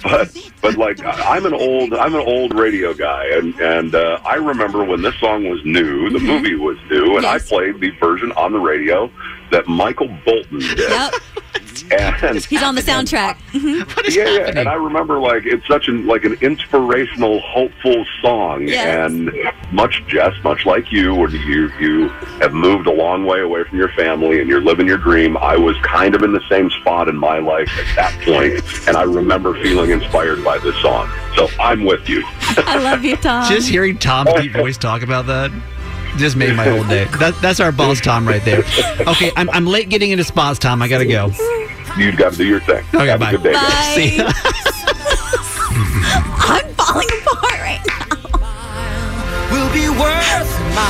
but 0.06 0.52
but 0.62 0.78
like 0.78 1.00
I'm 1.04 1.46
an 1.46 1.54
old 1.54 1.94
I'm 1.94 2.14
an 2.16 2.22
old 2.22 2.54
radio 2.54 2.94
guy, 2.94 3.26
and 3.34 3.54
and 3.60 3.94
uh, 3.96 4.20
I 4.26 4.36
remember 4.36 4.84
when 4.84 5.02
this 5.02 5.16
song 5.20 5.50
was 5.50 5.64
new, 5.66 6.10
the 6.10 6.20
movie 6.20 6.56
was 6.56 6.78
new, 6.90 7.16
and 7.16 7.24
Yes. 7.24 7.46
I 7.46 7.48
played 7.56 7.80
the 7.80 7.90
version 8.00 8.32
on 8.34 8.52
the 8.54 8.60
radio 8.60 9.12
that 9.52 9.68
Michael 9.68 10.08
Bolton 10.26 10.60
did. 10.60 10.78
Yep. 10.80 11.14
And 11.92 12.44
He's 12.46 12.64
on 12.64 12.76
the 12.76 12.82
soundtrack. 12.82 13.38
What 13.96 14.06
is 14.08 14.16
yeah, 14.16 14.26
yeah, 14.26 14.60
and 14.60 14.70
I 14.70 14.74
remember 14.74 15.20
like 15.20 15.46
it's 15.46 15.66
such 15.68 15.88
an 15.88 16.06
like 16.08 16.24
an 16.24 16.34
inspirational, 16.42 17.40
hopeful 17.42 18.06
song, 18.22 18.68
Yes. 18.68 19.10
and 19.12 19.32
much 19.72 20.04
Jess, 20.08 20.34
much 20.44 20.66
like 20.66 20.92
you, 20.92 21.14
when 21.16 21.32
you 21.32 21.72
you 21.80 22.10
have 22.40 22.54
moved 22.54 22.88
a 22.88 22.92
long 22.92 23.26
way 23.26 23.42
away 23.42 23.64
from 23.64 23.78
your 23.78 23.90
family 23.90 24.40
and 24.40 24.50
you're 24.50 24.62
living 24.62 24.88
your 24.88 24.98
dream. 24.98 25.38
I 25.38 25.58
was 25.58 25.78
kind 25.78 26.16
of 26.16 26.24
in 26.24 26.34
the 26.34 26.42
same 26.50 26.70
spot 26.70 27.08
in 27.08 27.18
my 27.18 27.40
life 27.40 27.70
at 27.78 27.96
that 27.96 28.22
point, 28.24 28.88
and 28.88 28.98
I 28.98 29.04
remember 29.04 29.54
feeling 29.62 29.92
inspired 29.92 30.44
by 30.44 30.58
this 30.60 30.76
song. 30.82 31.10
So 31.36 31.48
I'm 31.60 31.86
with 31.86 32.08
you. 32.10 32.24
I 32.58 32.78
love 32.78 33.04
you, 33.04 33.16
Tom. 33.18 33.50
Just 33.50 33.70
hearing 33.70 33.98
Tom's 33.98 34.34
deep 34.34 34.54
voice 34.54 34.78
talk 34.78 35.02
about 35.02 35.28
that 35.28 35.52
just 36.18 36.38
made 36.38 36.56
my 36.56 36.64
whole 36.66 36.84
day. 36.86 37.06
That, 37.20 37.38
that's 37.42 37.60
our 37.60 37.72
boss 37.74 38.00
Tom 38.00 38.26
right 38.28 38.44
there. 38.46 38.64
Okay, 39.02 39.32
I'm, 39.36 39.50
I'm 39.50 39.66
late 39.66 39.90
getting 39.90 40.12
into 40.12 40.24
spots, 40.24 40.60
Tom. 40.60 40.82
I 40.82 40.88
gotta 40.88 41.06
go. 41.06 41.30
You've 41.98 42.18
got 42.18 42.32
to 42.34 42.38
do 42.38 42.46
your 42.46 42.60
thing. 42.62 42.84
Okay, 42.94 43.08
Have 43.08 43.20
bye. 43.20 43.30
a 43.30 43.32
good 43.38 43.44
day, 43.44 43.54
guys. 43.54 43.64
Bye. 43.64 43.96
See 43.96 44.18
ya. 44.18 44.24
I'm 46.48 46.68
falling 46.76 47.10
apart 47.22 47.60
right 47.62 47.82
now. 47.88 48.06
Will 49.52 49.72
be 49.74 49.88
worth 49.90 50.52
my 50.76 50.85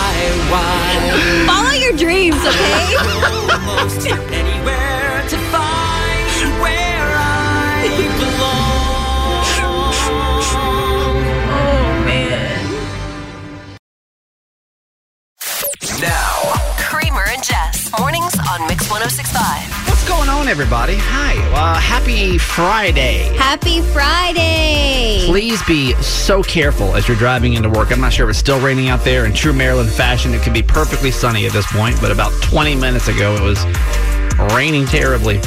everybody? 20.55 20.95
Hi. 20.95 21.35
Uh, 21.53 21.77
happy 21.77 22.37
Friday. 22.37 23.35
Happy 23.35 23.81
Friday. 23.81 25.23
Please 25.25 25.61
be 25.63 25.93
so 25.95 26.41
careful 26.41 26.95
as 26.95 27.09
you're 27.09 27.17
driving 27.17 27.55
into 27.55 27.69
work. 27.69 27.91
I'm 27.91 27.99
not 27.99 28.13
sure 28.13 28.25
if 28.25 28.29
it's 28.29 28.39
still 28.39 28.61
raining 28.61 28.87
out 28.87 29.03
there. 29.03 29.25
In 29.25 29.33
true 29.33 29.51
Maryland 29.51 29.89
fashion, 29.89 30.33
it 30.33 30.41
could 30.43 30.53
be 30.53 30.63
perfectly 30.63 31.11
sunny 31.11 31.45
at 31.45 31.51
this 31.51 31.69
point, 31.73 31.99
but 31.99 32.09
about 32.09 32.31
20 32.41 32.73
minutes 32.73 33.09
ago, 33.09 33.35
it 33.35 33.41
was 33.41 33.65
raining 34.55 34.85
terribly. 34.85 35.41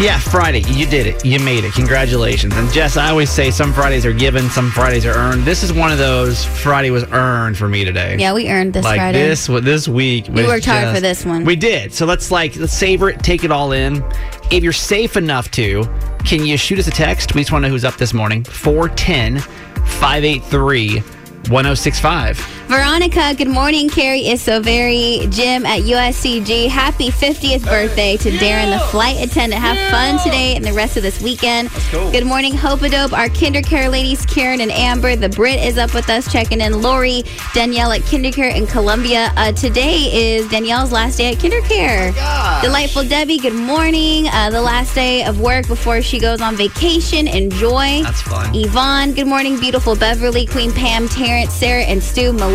Yeah, 0.00 0.18
Friday. 0.18 0.58
You 0.72 0.86
did 0.86 1.06
it. 1.06 1.24
You 1.24 1.38
made 1.38 1.62
it. 1.62 1.72
Congratulations. 1.72 2.52
And 2.56 2.68
Jess, 2.72 2.96
I 2.96 3.10
always 3.10 3.30
say 3.30 3.52
some 3.52 3.72
Fridays 3.72 4.04
are 4.04 4.12
given, 4.12 4.50
some 4.50 4.68
Fridays 4.72 5.06
are 5.06 5.14
earned. 5.14 5.44
This 5.44 5.62
is 5.62 5.72
one 5.72 5.92
of 5.92 5.98
those 5.98 6.44
Friday 6.44 6.90
was 6.90 7.04
earned 7.12 7.56
for 7.56 7.68
me 7.68 7.84
today. 7.84 8.16
Yeah, 8.18 8.34
we 8.34 8.48
earned 8.50 8.72
this 8.72 8.82
like 8.84 8.98
Friday. 8.98 9.20
this 9.20 9.46
this 9.46 9.86
week. 9.86 10.26
We 10.28 10.42
worked 10.44 10.64
hard 10.64 10.82
just- 10.82 10.94
for 10.96 11.00
this 11.00 11.24
one. 11.24 11.44
We 11.44 11.54
did. 11.54 11.94
So 11.94 12.06
let's 12.06 12.32
like 12.32 12.56
let's 12.56 12.72
savor 12.76 13.08
it, 13.10 13.20
take 13.22 13.44
it 13.44 13.52
all 13.52 13.70
in. 13.70 14.04
If 14.50 14.64
you're 14.64 14.72
safe 14.72 15.16
enough 15.16 15.48
to, 15.52 15.84
can 16.24 16.44
you 16.44 16.56
shoot 16.56 16.80
us 16.80 16.88
a 16.88 16.90
text? 16.90 17.34
We 17.36 17.42
just 17.42 17.52
want 17.52 17.62
to 17.62 17.68
know 17.68 17.72
who's 17.72 17.84
up 17.84 17.94
this 17.96 18.12
morning. 18.12 18.42
410 18.42 19.38
583 19.38 20.98
1065. 21.48 22.38
Veronica, 22.68 23.34
good 23.36 23.48
morning. 23.48 23.88
Carrie 23.90 24.26
is 24.26 24.40
so 24.40 24.58
very. 24.60 25.26
Jim 25.28 25.66
at 25.66 25.82
USCG, 25.82 26.68
happy 26.68 27.10
50th 27.10 27.62
birthday 27.64 28.16
to 28.16 28.30
Darren, 28.30 28.70
the 28.70 28.82
flight 28.86 29.16
attendant. 29.22 29.60
Have 29.60 29.76
fun 29.90 30.18
today 30.24 30.56
and 30.56 30.64
the 30.64 30.72
rest 30.72 30.96
of 30.96 31.02
this 31.02 31.20
weekend. 31.20 31.68
cool. 31.90 32.10
Good 32.10 32.26
morning, 32.26 32.56
Hope 32.56 32.80
Dope. 32.80 33.12
Our 33.12 33.28
KinderCare 33.28 33.90
ladies, 33.90 34.24
Karen 34.26 34.60
and 34.60 34.72
Amber. 34.72 35.14
The 35.14 35.28
Brit 35.28 35.60
is 35.60 35.76
up 35.76 35.92
with 35.94 36.08
us, 36.08 36.30
checking 36.32 36.60
in. 36.60 36.80
Lori, 36.80 37.22
Danielle 37.52 37.92
at 37.92 38.00
KinderCare 38.02 38.54
in 38.56 38.66
Columbia. 38.66 39.30
Uh, 39.36 39.52
today 39.52 39.96
is 40.12 40.48
Danielle's 40.48 40.90
last 40.90 41.18
day 41.18 41.32
at 41.32 41.38
KinderCare. 41.38 42.12
Delightful 42.62 43.04
Debbie, 43.04 43.38
good 43.38 43.54
morning. 43.54 44.26
Uh, 44.28 44.48
the 44.50 44.60
last 44.62 44.94
day 44.94 45.24
of 45.24 45.38
work 45.40 45.68
before 45.68 46.00
she 46.02 46.18
goes 46.18 46.40
on 46.40 46.56
vacation. 46.56 47.28
Enjoy. 47.28 48.02
That's 48.02 48.22
fun. 48.22 48.54
Yvonne, 48.54 49.12
good 49.12 49.26
morning, 49.28 49.60
beautiful 49.60 49.94
Beverly, 49.94 50.46
Queen 50.46 50.72
Pam, 50.72 51.08
Terrence, 51.08 51.52
Sarah, 51.52 51.82
and 51.82 52.02
Stu, 52.02 52.32
Melissa, 52.32 52.53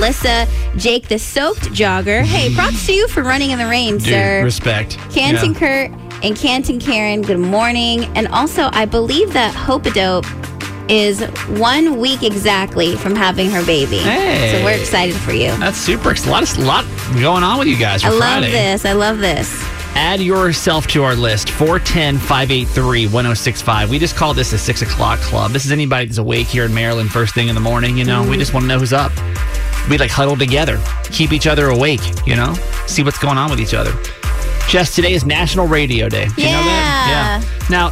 Jake, 0.78 1.10
the 1.10 1.20
soaked 1.20 1.72
jogger. 1.74 2.24
Hey, 2.24 2.56
props 2.56 2.86
to 2.86 2.94
you 2.94 3.08
for 3.10 3.22
running 3.22 3.52
in 3.52 3.60
the 3.60 3.66
rain, 3.66 3.98
Dude, 3.98 4.08
sir. 4.08 4.44
respect. 4.44 4.98
Canton 5.12 5.54
Yeah. 5.54 5.60
Kurt, 5.60 5.92
And 6.24 6.38
Canton 6.38 6.80
Karen, 6.80 7.22
good 7.22 7.40
morning. 7.40 8.06
And 8.16 8.28
also, 8.30 8.70
I 8.72 8.86
believe 8.86 9.34
that 9.34 9.54
Hopadope 9.54 10.26
is 10.90 11.22
one 11.60 12.00
week 12.00 12.24
exactly 12.24 12.96
from 12.96 13.16
having 13.16 13.52
her 13.52 13.64
baby. 13.66 13.98
Hey. 13.98 14.58
So 14.58 14.64
we're 14.64 14.80
excited 14.80 15.16
for 15.16 15.34
you. 15.34 15.56
That's 15.58 15.78
super. 15.78 16.12
A 16.12 16.30
lot, 16.30 16.44
of, 16.44 16.58
lot 16.60 16.86
going 17.20 17.44
on 17.44 17.60
with 17.60 17.68
you 17.68 17.78
guys 17.78 18.02
for 18.02 18.08
I 18.08 18.12
love 18.12 18.20
Friday. 18.20 18.52
this. 18.52 18.86
I 18.86 18.94
love 18.94 19.20
this. 19.20 19.64
Add 19.96 20.22
yourself 20.22 20.88
to 20.88 21.04
our 21.04 21.16
list 21.16 21.50
410 21.50 22.20
583 22.20 23.08
1065. 23.08 23.90
We 23.90 24.00
just 24.00 24.16
call 24.16 24.34
this 24.34 24.54
a 24.54 24.58
six 24.58 24.82
o'clock 24.82 25.20
club. 25.20 25.52
This 25.52 25.66
is 25.66 25.72
anybody 25.72 26.06
that's 26.06 26.20
awake 26.20 26.48
here 26.48 26.64
in 26.64 26.74
Maryland 26.74 27.12
first 27.12 27.34
thing 27.34 27.50
in 27.50 27.56
the 27.56 27.62
morning. 27.62 27.98
You 27.98 28.06
know, 28.06 28.22
we 28.22 28.30
mm-hmm. 28.30 28.40
just 28.40 28.54
want 28.54 28.64
to 28.64 28.68
know 28.68 28.80
who's 28.80 28.94
up. 28.94 29.12
We 29.90 29.98
like 29.98 30.12
huddle 30.12 30.38
together, 30.38 30.80
keep 31.06 31.32
each 31.34 31.48
other 31.48 31.70
awake, 31.70 32.02
you 32.28 32.36
know, 32.36 32.54
see 32.86 33.02
what's 33.04 33.18
going 33.18 33.38
on 33.38 33.50
with 33.50 33.60
each 33.60 33.74
other. 33.74 33.92
Jess, 34.68 34.94
today 34.94 35.14
is 35.14 35.26
National 35.26 35.68
Radio 35.68 36.10
Day. 36.10 36.26
You 36.38 36.46
know 36.46 36.64
that? 36.64 37.42
Yeah. 37.42 37.68
Now, 37.72 37.88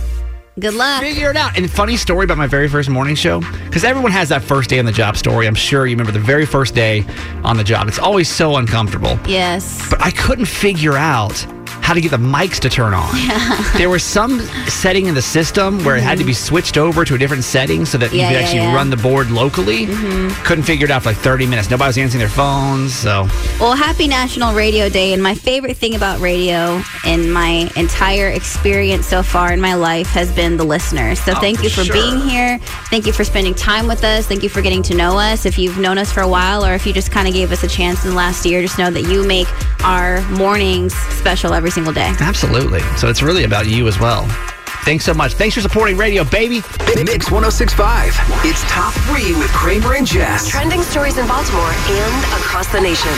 Good 0.59 0.75
luck. 0.75 1.03
figure 1.03 1.31
it 1.31 1.37
out. 1.37 1.57
And 1.57 1.71
funny 1.71 1.97
story 1.97 2.25
about 2.25 2.39
my 2.39 2.47
very 2.47 2.69
first 2.69 2.89
morning 2.89 3.15
show, 3.15 3.41
because 3.67 3.85
everyone 3.85 4.13
has 4.13 4.29
that 4.31 4.43
first 4.43 4.71
day 4.71 4.79
on 4.79 4.85
the 4.85 4.93
job 4.93 5.17
story. 5.17 5.47
I'm 5.47 5.55
sure 5.55 5.87
you 5.87 5.95
remember 5.95 6.13
the 6.13 6.19
very 6.19 6.47
first 6.47 6.75
day 6.75 7.05
on 7.45 7.57
the 7.57 7.65
job. 7.65 7.89
It's 7.89 7.99
always 7.99 8.29
so 8.29 8.57
uncomfortable. 8.57 9.19
Yes. 9.27 9.89
But 9.89 10.03
I 10.03 10.11
couldn't 10.11 10.47
figure 10.47 10.97
out 10.97 11.47
how 11.83 11.95
to 11.95 12.01
get 12.01 12.11
the 12.11 12.17
mics 12.19 12.59
to 12.61 12.69
turn 12.69 12.93
on. 12.95 13.09
there 13.79 13.89
was 13.89 14.03
some 14.03 14.41
setting 14.69 15.07
in 15.07 15.15
the 15.15 15.23
system 15.23 15.83
where 15.85 15.97
it 15.97 16.03
had 16.03 16.19
to 16.19 16.25
be 16.25 16.33
mm-hmm. 16.33 16.45
switched 16.47 16.77
over 16.77 17.05
to 17.05 17.15
a 17.15 17.19
different 17.19 17.45
setting 17.45 17.85
so 17.87 17.97
that 17.99 18.13
you 18.13 18.19
Yeah, 18.19 18.29
could 18.29 18.35
yeah, 18.35 18.41
actually 18.41 18.59
yeah. 18.61 18.75
run 18.75 18.91
the 18.91 18.97
board 18.99 19.31
locally. 19.31 19.87
Mm-hmm. 19.87 20.45
Couldn't 20.45 20.65
figure 20.65 20.85
it 20.85 20.91
out 20.91 21.03
for 21.03 21.11
like 21.11 21.17
30 21.19 21.47
minutes. 21.47 21.71
Nobody 21.71 21.89
was 21.89 21.99
answering 21.99 22.19
their 22.21 22.29
phones. 22.29 22.95
So 22.95 23.27
Well, 23.59 23.75
happy 23.75 24.07
National 24.07 24.55
Radio 24.55 24.89
Day. 24.89 25.13
And 25.15 25.23
my 25.23 25.35
favorite 25.35 25.77
thing 25.79 25.95
about 25.95 26.21
radio 26.21 26.83
in 27.07 27.31
my 27.31 27.71
entire 27.77 28.29
experience 28.29 29.07
so 29.07 29.23
far 29.23 29.53
in 29.53 29.61
my 29.61 29.75
life 29.75 30.09
has 30.09 30.31
been 30.33 30.57
the 30.59 30.65
listeners. 30.65 31.19
So 31.21 31.33
Oh, 31.35 31.41
thank 31.41 31.59
for 31.59 31.65
you 31.65 31.71
for 31.71 31.85
sure. 31.85 31.95
being 31.95 32.21
here. 32.29 32.59
Thank 32.91 33.07
you 33.07 33.13
for 33.13 33.25
spending 33.25 33.55
time 33.55 33.87
with 33.87 34.05
us. 34.05 34.27
Thank 34.27 34.43
you 34.43 34.49
for 34.51 34.61
getting 34.61 34.83
to 34.85 34.95
know 34.95 35.19
us. 35.19 35.47
If 35.47 35.59
you've 35.59 35.79
known 35.79 35.97
us 35.97 36.13
for 36.13 36.21
a 36.21 36.29
while 36.29 36.65
or 36.67 36.75
if 36.75 36.87
you 36.87 36.93
just 36.93 37.11
kind 37.11 37.27
of 37.29 37.33
gave 37.35 37.51
us 37.53 37.63
a 37.63 37.69
chance 37.69 38.05
in 38.05 38.11
the 38.11 38.17
last 38.17 38.45
year, 38.45 38.61
just 38.61 38.79
know 38.79 38.91
that 38.91 39.03
you 39.03 39.27
make 39.27 39.49
our 39.85 40.21
mornings 40.31 40.93
special 40.95 41.55
every 41.55 41.68
single 41.71 41.93
day. 41.93 42.13
absolutely. 42.21 42.81
So 42.97 43.09
it's 43.09 43.23
really 43.23 43.45
about 43.45 43.67
you 43.67 43.89
as 43.89 43.99
well. 43.99 44.27
Thanks 44.85 45.05
so 45.05 45.13
much. 45.13 45.35
Thanks 45.35 45.55
for 45.55 45.61
supporting 45.61 45.97
radio, 45.97 46.25
baby. 46.25 46.63
Mix 47.05 47.31
1065. 47.31 48.15
It's 48.45 48.63
top 48.71 48.95
three 49.05 49.35
with 49.35 49.51
Kramer 49.53 49.95
and 49.97 50.07
Jess. 50.07 50.49
Trending 50.49 50.83
stories 50.83 51.19
in 51.19 51.27
Baltimore 51.27 51.71
and 51.71 52.25
across 52.41 52.73
the 52.73 52.81
nation. 52.81 53.13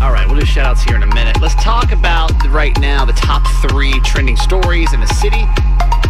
All 0.00 0.10
right, 0.10 0.26
we'll 0.26 0.40
do 0.40 0.46
shout 0.46 0.64
outs 0.64 0.82
here 0.82 0.96
in 0.96 1.02
a 1.02 1.14
minute. 1.14 1.40
Let's 1.40 1.54
talk 1.62 1.92
about 1.92 2.32
right 2.48 2.76
now 2.80 3.04
the 3.04 3.12
top 3.12 3.46
three 3.68 4.00
trending 4.00 4.36
stories 4.36 4.92
in 4.94 5.00
the 5.00 5.06
city, 5.06 5.44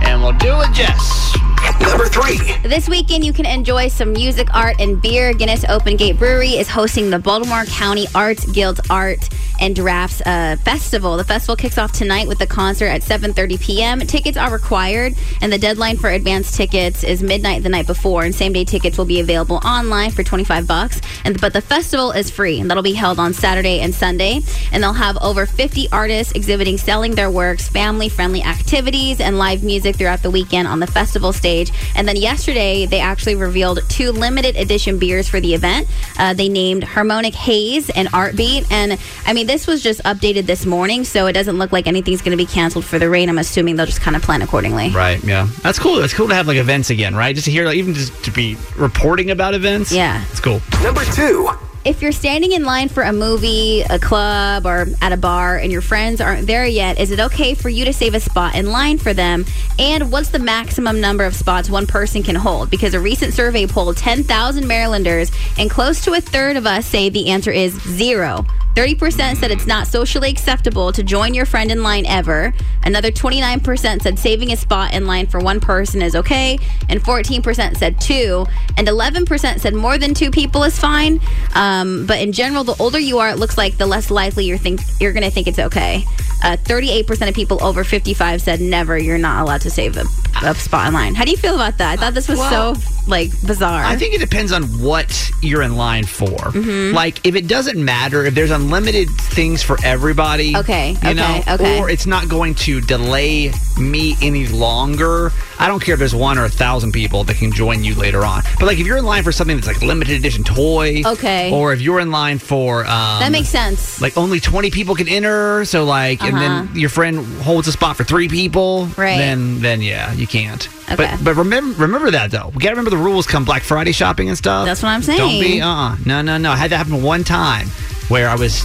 and 0.07 0.23
we'll 0.23 0.33
do 0.33 0.61
it, 0.61 0.73
Jess. 0.73 1.37
Number 1.81 2.07
three. 2.07 2.39
This 2.63 2.89
weekend, 2.89 3.25
you 3.25 3.33
can 3.33 3.45
enjoy 3.45 3.89
some 3.89 4.13
music, 4.13 4.55
art, 4.55 4.77
and 4.81 5.03
beer. 5.03 5.33
Guinness 5.33 5.65
Open 5.69 5.97
Gate 5.97 6.19
Brewery 6.19 6.51
is 6.51 6.69
hosting 6.69 7.11
the 7.11 7.19
Baltimore 7.19 7.65
County 7.65 8.07
Arts 8.15 8.47
Guild 8.53 8.81
Art 8.89 9.29
and 9.63 9.77
Drafts 9.77 10.21
uh, 10.27 10.57
Festival. 10.65 11.17
The 11.17 11.25
festival 11.25 11.55
kicks 11.55 11.79
off 11.79 11.93
tonight 11.93 12.27
with 12.27 12.41
the 12.41 12.49
concert 12.49 12.87
at 12.87 13.03
7:30 13.03 13.61
p.m. 13.61 14.01
Tickets 14.01 14.37
are 14.37 14.51
required, 14.51 15.15
and 15.41 15.53
the 15.53 15.59
deadline 15.59 15.97
for 15.97 16.11
advance 16.11 16.57
tickets 16.57 17.05
is 17.05 17.23
midnight 17.23 17.63
the 17.63 17.69
night 17.69 17.87
before. 17.87 18.25
And 18.25 18.35
same 18.35 18.53
day 18.53 18.65
tickets 18.65 18.99
will 18.99 19.05
be 19.05 19.21
available 19.21 19.61
online 19.65 20.11
for 20.11 20.25
25 20.25 20.67
bucks. 20.67 21.01
And 21.25 21.41
but 21.41 21.53
the 21.53 21.61
festival 21.61 22.11
is 22.11 22.29
free, 22.29 22.59
and 22.59 22.69
that'll 22.69 22.83
be 22.83 22.93
held 22.93 23.21
on 23.21 23.33
Saturday 23.33 23.81
and 23.81 23.95
Sunday. 23.95 24.41
And 24.73 24.83
they'll 24.83 24.93
have 24.93 25.17
over 25.19 25.47
50 25.47 25.89
artists 25.93 26.33
exhibiting, 26.33 26.77
selling 26.77 27.15
their 27.15 27.31
works, 27.31 27.69
family-friendly 27.69 28.43
activities, 28.43 29.21
and 29.21 29.39
live 29.39 29.63
music 29.63 29.95
throughout 29.95 30.23
the 30.23 30.31
weekend 30.31 30.67
on 30.67 30.81
the 30.81 30.89
festival 30.89 31.33
stage. 31.33 31.71
And 31.95 32.09
then 32.09 32.17
yesterday, 32.17 32.87
they 32.87 32.99
actually 32.99 33.37
revealed 33.37 33.79
two 33.89 34.11
limited 34.11 34.57
edition 34.57 34.99
beers 34.99 35.29
for 35.29 35.41
the 35.41 35.55
event. 35.55 35.87
Uh, 36.19 36.35
they 36.35 36.49
named 36.49 36.83
Harmonic 36.83 37.35
Haze 37.35 37.91
and 37.91 38.09
Art 38.13 38.35
Beat. 38.35 38.67
And 38.73 38.99
I 39.25 39.33
mean, 39.33 39.52
this 39.53 39.67
was 39.67 39.83
just 39.83 40.03
updated 40.05 40.47
this 40.47 40.65
morning, 40.65 41.05
so 41.05 41.27
it 41.27 41.35
doesn't 41.35 41.59
look 41.59 41.73
like 41.73 41.87
anything's 41.87 42.23
going 42.23 42.37
to 42.37 42.43
be 42.43 42.51
canceled 42.51 42.87
for 42.87 42.99
the 42.99 43.11
rain. 43.11 43.29
I'm 43.29 43.37
assuming 43.37 43.77
they'll 43.77 43.85
just 43.85 44.01
kind 44.01 44.17
of 44.17 44.23
plan 44.23 44.41
accordingly. 44.41 44.89
Right, 44.91 45.23
yeah. 45.23 45.47
That's 45.61 45.79
cool. 45.79 45.99
It's 45.99 46.15
cool 46.15 46.29
to 46.29 46.35
have 46.35 46.49
like 46.49 46.57
events 46.57 46.89
again, 46.89 47.15
right? 47.15 47.35
Just 47.35 47.45
to 47.45 47.51
hear, 47.51 47.67
like, 47.67 47.77
even 47.77 47.93
just 47.93 48.25
to 48.25 48.31
be 48.31 48.57
reporting 48.77 49.31
about 49.31 49.53
events. 49.53 49.93
Yeah. 49.93 50.25
It's 50.31 50.41
cool. 50.41 50.63
Number 50.83 51.05
two. 51.05 51.51
If 51.85 52.01
you're 52.01 52.13
standing 52.13 52.53
in 52.53 52.65
line 52.65 52.89
for 52.89 53.03
a 53.03 53.13
movie, 53.13 53.83
a 53.83 53.99
club, 53.99 54.65
or 54.67 54.87
at 55.03 55.13
a 55.13 55.17
bar 55.19 55.59
and 55.59 55.71
your 55.71 55.83
friends 55.83 56.21
aren't 56.23 56.47
there 56.47 56.65
yet, 56.65 56.99
is 56.99 57.11
it 57.11 57.21
okay 57.21 57.53
for 57.55 57.69
you 57.69 57.85
to 57.85 57.93
save 57.93 58.15
a 58.15 58.21
spot 58.21 58.55
in 58.55 58.71
line 58.71 58.97
for 58.97 59.13
them? 59.13 59.45
And 59.79 60.11
what's 60.11 60.31
the 60.31 60.39
maximum 60.39 60.99
number 61.01 61.25
of 61.25 61.35
spots 61.35 61.69
one 61.69 61.87
person 61.87 62.23
can 62.23 62.37
hold? 62.37 62.71
Because 62.71 62.95
a 62.95 63.01
recent 63.01 63.35
survey 63.35 63.67
polled 63.67 63.99
10,000 63.99 64.67
Marylanders, 64.67 65.31
and 65.59 65.69
close 65.69 66.01
to 66.05 66.15
a 66.15 66.23
third 66.23 66.57
of 66.57 66.67
us 66.67 66.87
say 66.87 67.11
the 67.11 67.29
answer 67.29 67.51
is 67.51 67.75
zero. 67.83 68.47
30% 68.75 69.37
said 69.37 69.51
it's 69.51 69.67
not 69.67 69.87
socially 69.87 70.31
acceptable 70.31 70.93
to 70.93 71.03
join 71.03 71.35
your 71.35 71.45
friend 71.45 71.71
in 71.71 71.83
line 71.83 72.07
ever. 72.07 72.53
Another 72.85 73.11
29% 73.11 74.03
said 74.03 74.19
saving 74.19 74.53
a 74.53 74.57
spot 74.57 74.95
in 74.95 75.07
line 75.07 75.27
for 75.27 75.41
one 75.41 75.61
person 75.61 76.01
is 76.01 76.17
okay. 76.17 76.59
And 76.89 77.03
14% 77.03 77.77
said 77.77 78.01
two. 78.01 78.47
And 78.77 78.89
11% 78.89 79.61
said 79.61 79.75
more 79.75 79.99
than 79.99 80.15
two 80.15 80.31
people 80.31 80.65
is 80.65 80.79
fine. 80.79 81.21
Um, 81.55 82.07
but 82.07 82.19
in 82.21 82.33
general, 82.33 82.65
the 82.65 82.75
older 82.81 82.99
you 82.99 83.19
are, 83.19 83.29
it 83.29 83.39
looks 83.39 83.59
like 83.59 83.77
the 83.77 83.87
less 83.87 84.11
likely 84.11 84.47
you're, 84.47 84.59
think, 84.59 84.81
you're 85.01 85.13
going 85.13 85.25
to 85.25 85.31
think 85.31 85.47
it's 85.47 85.59
okay. 85.59 86.05
Uh, 86.45 86.57
38% 86.57 87.29
of 87.29 87.35
people 87.35 87.63
over 87.63 87.85
55 87.85 88.43
said 88.43 88.61
never, 88.61 88.99
you're 88.99 89.19
not 89.19 89.43
allowed 89.43 89.61
to 89.61 89.71
save 89.71 89.97
a, 89.97 90.05
a 90.43 90.55
spot 90.55 90.89
in 90.89 90.95
line. 90.95 91.15
How 91.15 91.25
do 91.25 91.31
you 91.31 91.37
feel 91.37 91.55
about 91.55 91.79
that? 91.79 91.93
I 91.93 91.97
thought 91.97 92.15
this 92.15 92.29
was 92.29 92.39
Well, 92.39 92.75
so, 92.75 92.81
like, 93.07 93.31
bizarre. 93.47 93.85
I 93.85 93.95
think 93.97 94.15
it 94.15 94.19
depends 94.19 94.51
on 94.51 94.65
what 94.83 95.31
you're 95.41 95.63
in 95.63 95.77
line 95.77 96.05
for. 96.05 96.27
Mm-hmm. 96.29 96.95
Like, 96.95 97.25
if 97.25 97.37
it 97.37 97.47
doesn't 97.47 97.83
matter, 97.83 98.25
if 98.25 98.35
there's 98.35 98.51
unlimited 98.51 99.09
things 99.11 99.63
for 99.63 99.77
everybody, 99.85 100.57
Okay, 100.57 100.91
you 100.91 100.97
okay, 101.11 101.15
know, 101.15 101.43
okay. 101.49 101.79
or 101.79 101.89
it's 101.89 102.07
not 102.07 102.29
going 102.29 102.55
to 102.57 102.81
delay 102.81 103.53
me 103.79 104.17
any 104.21 104.49
longer, 104.49 105.31
I 105.63 105.69
don't 105.69 105.81
care 105.81 105.95
if 105.95 105.99
there's 106.01 106.15
one 106.15 106.39
or 106.39 106.45
a 106.45 106.49
thousand 106.51 106.93
people 106.93 107.25
that 107.25 107.37
can 107.37 107.53
join 107.53 107.85
you 107.85 107.95
later 107.95 108.25
on. 108.25 108.43
But 108.59 108.67
like 108.67 108.79
if 108.79 108.87
you're 108.87 108.97
in 108.99 109.05
line 109.05 109.23
for 109.23 109.33
something 109.33 109.57
that's 109.57 109.67
like 109.69 109.81
limited 109.83 110.17
edition 110.17 110.45
toy, 110.45 111.03
Okay. 111.07 111.53
or 111.53 111.73
if 111.73 111.81
you're 111.81 112.01
in 112.01 112.11
line 112.11 112.39
for 112.39 112.81
um, 112.81 113.21
That 113.21 113.31
makes 113.33 113.49
sense. 113.49 114.01
like 114.01 114.17
only 114.17 114.41
20 114.41 114.71
people 114.71 114.95
can 114.95 115.09
enter 115.09 115.65
so 115.65 115.85
like 115.85 116.23
and 116.23 116.37
then 116.37 116.69
your 116.75 116.91
friend 116.91 117.25
holds 117.43 117.69
a 117.69 117.73
spot 117.73 117.97
for 117.97 118.05
three 118.05 118.29
people 118.29 118.83
Uh-huh. 118.83 119.03
Right. 119.03 119.19
then 119.19 119.61
then 119.61 119.81
yeah 119.83 120.13
you 120.13 120.27
can't 120.27 120.69
Okay. 120.91 120.97
but 120.97 121.25
but 121.25 121.35
remember 121.37 121.81
remember 121.81 122.11
that 122.11 122.31
though 122.31 122.51
we 122.55 122.59
gotta 122.61 122.75
remember 122.75 122.91
the 122.91 122.97
rules 122.97 123.27
come 123.27 123.45
black 123.45 123.63
friday 123.63 123.93
shopping 123.93 124.29
and 124.29 124.37
stuff 124.37 124.67
That's 124.67 124.83
what 124.83 124.91
I'm 124.91 125.03
saying. 125.03 125.19
don't 125.19 125.31
be 125.41 125.43
saying. 125.43 125.63
uh-uh 125.63 125.97
no 126.05 126.23
no 126.23 126.37
no 126.39 126.51
i 126.51 126.57
had 126.57 126.71
that 126.73 126.79
happen 126.79 127.03
one 127.03 127.23
time 127.25 127.69
where 128.09 128.29
i 128.29 128.35
was 128.35 128.63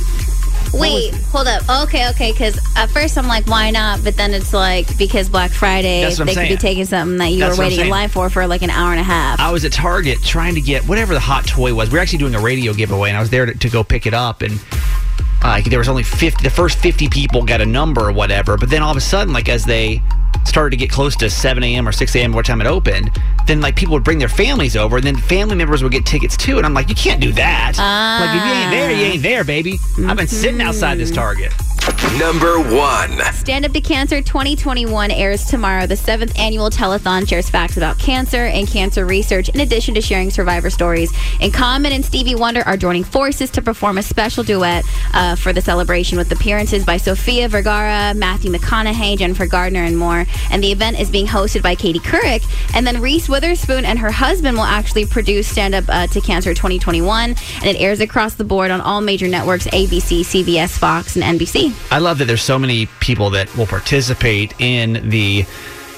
Wait, 0.74 1.14
hold 1.32 1.48
up. 1.48 1.64
Okay, 1.84 2.10
okay. 2.10 2.32
Because 2.32 2.60
at 2.76 2.88
first 2.88 3.18
I'm 3.18 3.28
like, 3.28 3.48
why 3.48 3.72
not? 3.72 4.04
But 4.04 4.16
then 4.16 4.34
it's 4.34 4.54
like 4.54 4.98
because 4.98 5.30
Black 5.30 5.52
Friday, 5.52 6.04
they 6.04 6.16
could 6.16 6.50
be 6.50 6.58
taking 6.58 6.86
something 6.86 7.18
that 7.18 7.28
you 7.28 7.40
That's 7.40 7.58
were 7.58 7.64
waiting 7.64 7.82
in 7.82 7.90
line 7.90 8.10
for 8.10 8.30
for 8.30 8.48
like 8.48 8.62
an 8.62 8.70
hour 8.70 8.92
and 8.92 9.00
a 9.00 9.04
half. 9.04 9.40
I 9.40 9.52
was 9.52 9.66
at 9.66 9.72
Target 9.72 10.22
trying 10.24 10.56
to 10.56 10.62
get 10.62 10.88
whatever 10.88 11.14
the 11.14 11.20
hot 11.20 11.48
toy 11.48 11.74
was. 11.74 11.92
We 11.92 11.98
are 11.98 12.02
actually 12.02 12.20
doing 12.20 12.36
a 12.36 12.42
radio 12.42 12.74
giveaway, 12.74 13.10
and 13.10 13.18
I 13.18 13.20
was 13.20 13.30
there 13.30 13.46
to, 13.46 13.54
to 13.54 13.70
go 13.70 13.84
pick 13.84 14.06
it 14.06 14.14
up. 14.14 14.42
And 14.42 14.60
uh, 15.42 15.62
there 15.66 15.80
was 15.80 15.90
only 15.90 16.04
50, 16.04 16.44
the 16.44 16.50
first 16.50 16.80
50 16.80 17.10
people 17.10 17.44
got 17.44 17.62
a 17.62 17.66
number 17.66 18.08
or 18.08 18.12
whatever. 18.12 18.58
But 18.58 18.70
then 18.70 18.82
all 18.82 18.92
of 18.92 18.98
a 18.98 19.02
sudden, 19.02 19.34
like 19.34 19.50
as 19.50 19.66
they 19.66 20.02
started 20.48 20.72
to 20.72 20.78
get 20.78 20.90
close 20.90 21.16
to 21.18 21.30
7 21.30 21.64
a.m. 21.64 21.88
or 21.88 21.92
6 21.92 22.16
a.m. 22.16 22.32
what 22.32 22.46
time 22.46 22.62
it 22.62 22.68
opened, 22.68 23.12
then 23.46 23.62
like 23.62 23.76
people 23.76 23.94
would 23.94 24.04
bring 24.04 24.20
their 24.20 24.30
families 24.30 24.76
over, 24.76 24.98
and 24.98 25.06
then 25.06 25.16
family 25.16 25.56
members 25.56 25.84
would 25.84 25.92
get 25.92 26.06
tickets 26.06 26.38
too. 26.38 26.58
And 26.58 26.66
I'm 26.66 26.74
like, 26.74 26.90
you 26.90 26.96
can't 26.96 27.22
do 27.22 27.32
that. 27.34 27.74
Like 27.78 28.36
if 28.36 28.46
you 28.46 28.54
ain't 28.54 28.72
there, 28.72 28.92
you 28.92 29.14
ain't 29.14 29.24
there, 29.24 29.44
baby. 29.44 29.80
I've 30.08 30.18
been 30.18 30.28
sitting 30.28 30.62
outside 30.62 30.98
this 30.98 31.12
Target. 31.12 31.54
Number 32.18 32.60
one. 32.60 33.22
Stand 33.34 33.64
Up 33.64 33.74
to 33.74 33.80
Cancer 33.80 34.24
2021 34.24 35.12
airs 35.12 35.46
tomorrow. 35.46 35.86
The 35.86 35.96
seventh 35.96 36.38
annual 36.40 36.72
telethon 36.72 37.30
shares 37.30 37.48
facts 37.48 37.78
about 37.78 38.00
cancer 38.00 38.46
and 38.46 38.68
cancer 38.68 39.06
research, 39.06 39.50
in 39.50 39.60
addition 39.60 39.94
to 39.94 40.02
sharing 40.02 40.32
survivor 40.32 40.72
stories. 40.72 41.14
And 41.40 41.54
Common 41.54 41.92
and 41.92 42.04
Stevie 42.04 42.34
Wonder 42.34 42.64
are 42.64 42.76
joining 42.76 43.04
forces 43.04 43.52
to 43.52 43.62
perform 43.62 44.00
a 44.00 44.04
special 44.04 44.44
duet 44.44 44.84
uh, 45.14 45.36
for 45.36 45.54
the 45.54 45.62
celebration 45.62 46.18
with 46.18 46.32
appearances 46.32 46.84
by 46.84 46.98
Sofia 46.98 47.48
Vergara, 47.50 48.16
Matthew 48.16 48.52
McConaughey, 48.52 49.20
Jennifer 49.20 49.46
Gardner, 49.46 49.84
and 49.84 49.96
more. 49.96 50.26
And 50.50 50.64
the 50.64 50.72
event 50.72 51.00
is 51.00 51.12
being 51.12 51.28
hosted 51.28 51.62
by 51.62 51.76
Katie 51.76 52.00
Couric. 52.00 52.44
And 52.74 52.88
then 52.88 53.00
Reese 53.00 53.30
Witherspoon 53.30 53.86
and 53.86 54.00
her 54.00 54.12
husband 54.12 54.58
will 54.58 54.64
actually 54.64 55.06
produce 55.06 55.48
Stand 55.48 55.76
Up 55.76 55.86
uh, 55.88 56.08
to 56.08 56.20
Cancer 56.20 56.56
2021. 56.56 57.30
And 57.30 57.66
it 57.66 57.80
airs 57.80 58.00
across 58.00 58.34
the 58.34 58.44
board 58.44 58.72
on 58.72 58.82
all 58.82 59.02
major 59.02 59.28
networks 59.28 59.68
ABC, 59.68 60.22
CBS, 60.22 60.80
Fox, 60.80 61.16
and 61.16 61.40
NBC. 61.40 61.77
I 61.92 62.00
love 62.00 62.18
that 62.18 62.26
there's 62.26 62.42
so 62.42 62.60
many 62.60 62.88
people 63.00 63.30
that 63.32 63.56
will 63.56 63.66
participate 63.66 64.54
in 64.60 65.10
the 65.10 65.46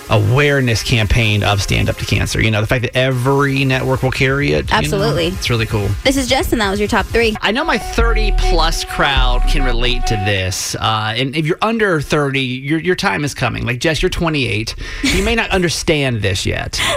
awareness 0.10 0.84
campaign 0.84 1.44
of 1.44 1.62
Stand 1.62 1.89
Up 1.89 1.98
to 1.98 2.06
Cancer. 2.06 2.42
You 2.42 2.51
know, 2.51 2.62
the 2.62 2.68
fact 2.68 2.84
that 2.84 2.96
every 2.96 3.66
network 3.66 4.04
will 4.04 4.12
carry 4.12 4.54
it. 4.54 4.66
you 4.66 4.72
know, 4.72 4.78
Absolutely. 4.78 5.28
it's 5.28 5.50
really 5.50 5.66
cool. 5.66 5.88
This 6.04 6.18
is 6.18 6.28
Justin. 6.28 6.60
That 6.60 6.72
was 6.72 6.80
your 6.80 6.89
top 6.89 7.06
three. 7.08 7.36
I 7.42 7.51
know 7.51 7.63
my 7.63 7.78
30 7.78 8.34
plus 8.38 8.84
crowd 8.86 9.42
can 9.48 9.63
relate 9.63 10.06
to 10.08 10.16
this. 10.16 10.75
Uh, 10.75 11.13
and 11.16 11.36
if 11.36 11.46
you're 11.46 11.60
under 11.62 12.01
30, 12.01 12.39
your, 12.42 12.80
your 12.80 12.96
time 12.96 13.24
is 13.24 13.34
coming. 13.34 13.66
Like, 13.66 13.80
Jess, 13.80 14.01
you're 14.01 14.10
28. 14.10 14.75
You 15.04 15.24
may 15.24 15.36
not 15.36 15.50
understand 15.51 16.22
this 16.22 16.46
yet. 16.46 16.80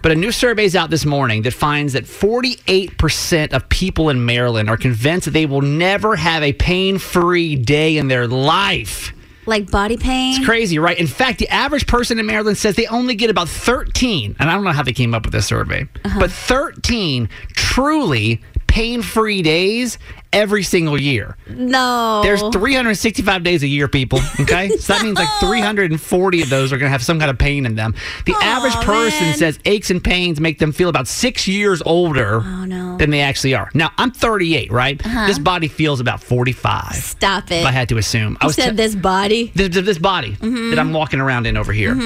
But 0.00 0.12
a 0.12 0.14
new 0.14 0.30
survey 0.30 0.64
is 0.64 0.76
out 0.76 0.90
this 0.90 1.04
morning 1.04 1.42
that 1.42 1.52
finds 1.52 1.92
that 1.94 2.04
48% 2.04 3.52
of 3.52 3.68
people 3.68 4.10
in 4.10 4.24
Maryland 4.24 4.70
are 4.70 4.76
convinced 4.76 5.24
that 5.24 5.32
they 5.32 5.44
will 5.46 5.60
never 5.60 6.14
have 6.14 6.42
a 6.42 6.52
pain 6.52 6.98
free 6.98 7.56
day 7.56 7.96
in 7.96 8.06
their 8.08 8.28
life. 8.28 9.12
Like 9.48 9.70
body 9.70 9.96
pain. 9.96 10.36
It's 10.36 10.44
crazy, 10.44 10.78
right? 10.78 10.98
In 10.98 11.06
fact, 11.06 11.38
the 11.38 11.48
average 11.48 11.86
person 11.86 12.18
in 12.18 12.26
Maryland 12.26 12.58
says 12.58 12.76
they 12.76 12.86
only 12.86 13.14
get 13.14 13.30
about 13.30 13.48
13, 13.48 14.36
and 14.38 14.50
I 14.50 14.54
don't 14.54 14.62
know 14.62 14.72
how 14.72 14.82
they 14.82 14.92
came 14.92 15.14
up 15.14 15.24
with 15.24 15.32
this 15.32 15.46
survey, 15.46 15.88
uh-huh. 16.04 16.20
but 16.20 16.30
13 16.30 17.30
truly 17.54 18.42
pain 18.68 19.02
free 19.02 19.42
days 19.42 19.98
every 20.32 20.62
single 20.62 21.00
year. 21.00 21.36
No. 21.48 22.20
There's 22.22 22.42
365 22.52 23.42
days 23.42 23.62
a 23.62 23.66
year, 23.66 23.88
people. 23.88 24.20
Okay, 24.38 24.68
so 24.78 24.92
that 24.92 25.02
means 25.02 25.16
like 25.18 25.28
340 25.40 26.42
of 26.42 26.50
those 26.50 26.72
are 26.72 26.76
going 26.78 26.86
to 26.86 26.90
have 26.90 27.02
some 27.02 27.18
kind 27.18 27.30
of 27.30 27.38
pain 27.38 27.66
in 27.66 27.74
them. 27.74 27.94
The 28.26 28.34
average 28.42 28.74
person 28.84 29.24
man. 29.28 29.36
says 29.36 29.58
aches 29.64 29.90
and 29.90 30.04
pains 30.04 30.38
make 30.38 30.58
them 30.58 30.72
feel 30.72 30.88
about 30.90 31.08
six 31.08 31.48
years 31.48 31.82
older 31.84 32.42
Oh, 32.44 32.64
no. 32.64 32.76
Uh-huh. 32.88 32.96
than 32.98 33.10
they 33.10 33.20
actually 33.22 33.54
are. 33.54 33.70
Now, 33.74 33.90
I'm 33.96 34.10
38, 34.10 34.70
right? 34.70 35.02
This 35.26 35.38
body 35.38 35.66
feels 35.68 35.98
about 36.00 36.22
45. 36.22 36.94
Stop 36.94 37.50
it. 37.50 37.60
If 37.60 37.66
I 37.66 37.70
had 37.72 37.88
to 37.88 37.96
assume, 37.98 38.36
I 38.40 38.46
was 38.46 38.54
said 38.56 38.70
te- 38.70 38.76
this 38.76 38.94
body. 38.94 39.50
this, 39.54 39.68
this 39.70 39.98
body 39.98 40.32
Mm-hmm. 40.36 40.70
that 40.70 40.78
I'm 40.78 40.92
walking 40.92 41.20
around 41.20 41.46
in 41.46 41.56
over 41.56 41.72
here. 41.72 41.96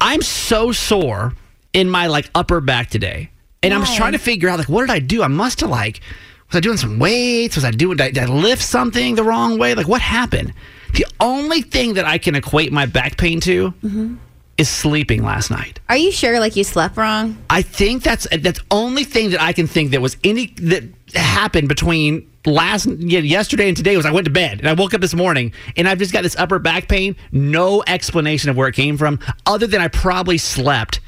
I'm 0.00 0.22
so 0.22 0.70
sore 0.72 1.32
in 1.72 1.90
my 1.90 2.06
like 2.06 2.30
upper 2.34 2.60
back 2.60 2.88
today, 2.88 3.30
and 3.64 3.74
I'm 3.74 3.80
Why? 3.82 3.96
trying 3.96 4.12
to 4.12 4.18
figure 4.18 4.48
out 4.48 4.58
like 4.58 4.68
what 4.68 4.82
did 4.86 4.90
I 4.90 4.98
do? 5.00 5.22
I 5.22 5.28
must 5.28 5.60
have 5.60 5.70
like 5.70 6.00
was 6.48 6.56
I 6.56 6.60
doing 6.60 6.76
some 6.76 6.98
weights? 6.98 7.56
Was 7.56 7.64
I 7.64 7.70
doing 7.70 7.96
did 7.96 8.04
I, 8.04 8.10
did 8.10 8.22
I 8.24 8.26
lift 8.32 8.62
something 8.62 9.14
the 9.14 9.24
wrong 9.24 9.58
way? 9.58 9.74
Like 9.74 9.88
what 9.88 10.00
happened? 10.00 10.52
The 10.94 11.06
only 11.20 11.62
thing 11.62 11.94
that 11.94 12.04
I 12.04 12.18
can 12.18 12.34
equate 12.36 12.72
my 12.72 12.86
back 12.86 13.16
pain 13.16 13.40
to 13.40 13.72
Mm-hmm. 13.82 14.14
is 14.58 14.68
sleeping 14.68 15.24
last 15.24 15.50
night. 15.50 15.80
Are 15.88 15.96
you 15.96 16.12
sure 16.12 16.38
like 16.38 16.54
you 16.54 16.62
slept 16.64 16.96
wrong? 16.96 17.36
I 17.50 17.62
think 17.62 18.02
that's 18.04 18.26
that's 18.40 18.60
only 18.70 19.02
thing 19.04 19.30
that 19.30 19.40
I 19.42 19.52
can 19.52 19.66
think 19.66 19.90
that 19.92 20.00
was 20.00 20.16
any 20.22 20.46
that 20.58 20.84
happened 21.14 21.68
between 21.68 22.30
last 22.46 22.86
yesterday 22.86 23.68
and 23.68 23.76
today 23.76 23.96
was 23.96 24.04
I 24.04 24.12
went 24.12 24.26
to 24.26 24.30
bed 24.30 24.58
and 24.60 24.68
I 24.68 24.74
woke 24.74 24.92
up 24.94 25.00
this 25.00 25.14
morning 25.14 25.52
and 25.78 25.88
I've 25.88 25.98
just 25.98 26.12
got 26.12 26.22
this 26.22 26.36
upper 26.36 26.58
back 26.58 26.88
pain. 26.88 27.16
No 27.32 27.82
explanation 27.86 28.50
of 28.50 28.56
where 28.56 28.68
it 28.68 28.74
came 28.74 28.96
from, 28.98 29.18
other 29.46 29.66
than 29.66 29.80
I 29.80 29.88
probably 29.88 30.36
slept 30.38 31.00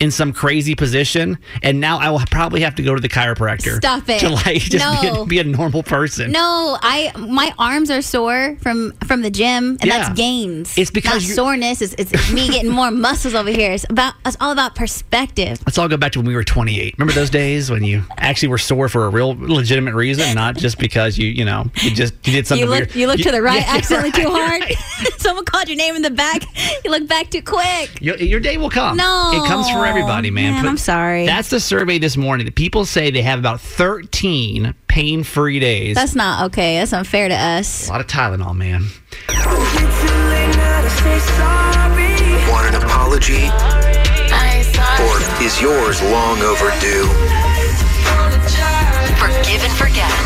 in 0.00 0.10
some 0.10 0.32
crazy 0.32 0.74
position 0.74 1.38
and 1.62 1.80
now 1.80 1.98
I 1.98 2.10
will 2.10 2.20
probably 2.30 2.60
have 2.62 2.74
to 2.74 2.82
go 2.82 2.94
to 2.96 3.00
the 3.00 3.08
chiropractor. 3.08 3.76
Stop 3.76 4.08
it. 4.08 4.20
To 4.20 4.28
like 4.28 4.58
just 4.62 5.00
be, 5.02 5.08
a, 5.08 5.12
No. 5.12 5.24
be 5.26 5.38
a 5.38 5.44
normal 5.44 5.82
person. 5.82 6.32
No, 6.32 6.76
I 6.82 7.12
my 7.16 7.54
arms 7.58 7.90
are 7.90 8.02
sore 8.02 8.56
from 8.60 8.92
from 9.06 9.22
the 9.22 9.30
gym, 9.30 9.78
and 9.80 9.84
Yeah. 9.84 9.98
that's 9.98 10.16
gains. 10.18 10.76
It's 10.76 10.90
because 10.90 11.26
not 11.28 11.34
soreness. 11.36 11.80
It's, 11.80 11.94
it's 11.94 12.32
me 12.32 12.48
getting 12.50 12.70
more 12.72 12.90
muscles 12.90 13.34
over 13.34 13.50
here. 13.50 13.72
It's 13.72 13.86
about 13.88 14.14
it's 14.26 14.36
all 14.40 14.50
about 14.50 14.74
perspective. 14.74 15.60
Let's 15.64 15.78
all 15.78 15.88
go 15.88 15.96
back 15.96 16.12
to 16.12 16.18
when 16.18 16.26
we 16.26 16.34
were 16.34 16.44
28. 16.44 16.94
Remember 16.98 17.12
those 17.14 17.30
days 17.30 17.70
when 17.70 17.84
you 17.84 18.02
actually 18.18 18.48
were 18.48 18.58
sore 18.58 18.88
for 18.88 19.06
a 19.06 19.08
real 19.10 19.36
legitimate 19.38 19.94
reason, 19.94 20.34
not 20.34 20.56
just 20.56 20.78
because 20.78 21.16
you, 21.18 21.28
you 21.28 21.44
know, 21.44 21.70
you 21.82 21.90
just 21.92 22.14
you 22.26 22.32
did 22.32 22.46
something 22.46 22.64
You 22.66 22.70
look 22.70 22.94
you 22.96 23.06
look 23.06 23.20
to 23.20 23.30
the 23.30 23.40
right 23.42 23.60
yeah, 23.62 23.74
accidentally 23.76 24.10
too 24.12 24.28
hard. 24.28 24.60
right. 24.60 24.76
Someone 25.18 25.44
called 25.44 25.68
your 25.68 25.76
name 25.78 25.94
in 25.94 26.02
the 26.02 26.10
back. 26.10 26.42
You 26.84 26.90
look 26.90 27.06
back 27.08 27.30
too 27.30 27.42
quick. 27.42 27.90
Your, 28.00 28.16
your 28.16 28.40
day 28.40 28.56
will 28.58 28.70
come. 28.70 28.96
No. 28.96 29.30
It 29.34 29.46
comes 29.48 29.70
for 29.84 29.90
everybody, 29.90 30.30
man. 30.30 30.54
Man, 30.54 30.66
I'm 30.66 30.78
sorry. 30.78 31.26
That's 31.26 31.50
the 31.50 31.60
survey 31.60 31.98
this 31.98 32.16
morning. 32.16 32.46
that 32.46 32.54
people 32.54 32.84
say 32.84 33.10
they 33.10 33.22
have 33.22 33.38
about 33.38 33.60
13 33.60 34.74
pain 34.88 35.22
free 35.24 35.60
days. 35.60 35.96
That's 35.96 36.14
not 36.14 36.46
okay. 36.46 36.78
That's 36.78 36.92
unfair 36.92 37.28
to 37.28 37.34
us. 37.34 37.88
a 37.88 37.92
lot 37.92 38.00
of 38.00 38.06
Tylenol, 38.06 38.56
man. 38.56 38.84
Want 42.50 42.66
an 42.68 42.74
apology? 42.82 43.48
Or 45.04 45.42
is 45.42 45.60
yours 45.60 46.00
long 46.02 46.40
overdue? 46.40 47.08
Forgive 49.18 49.64
and 49.64 49.72
forget 49.72 50.23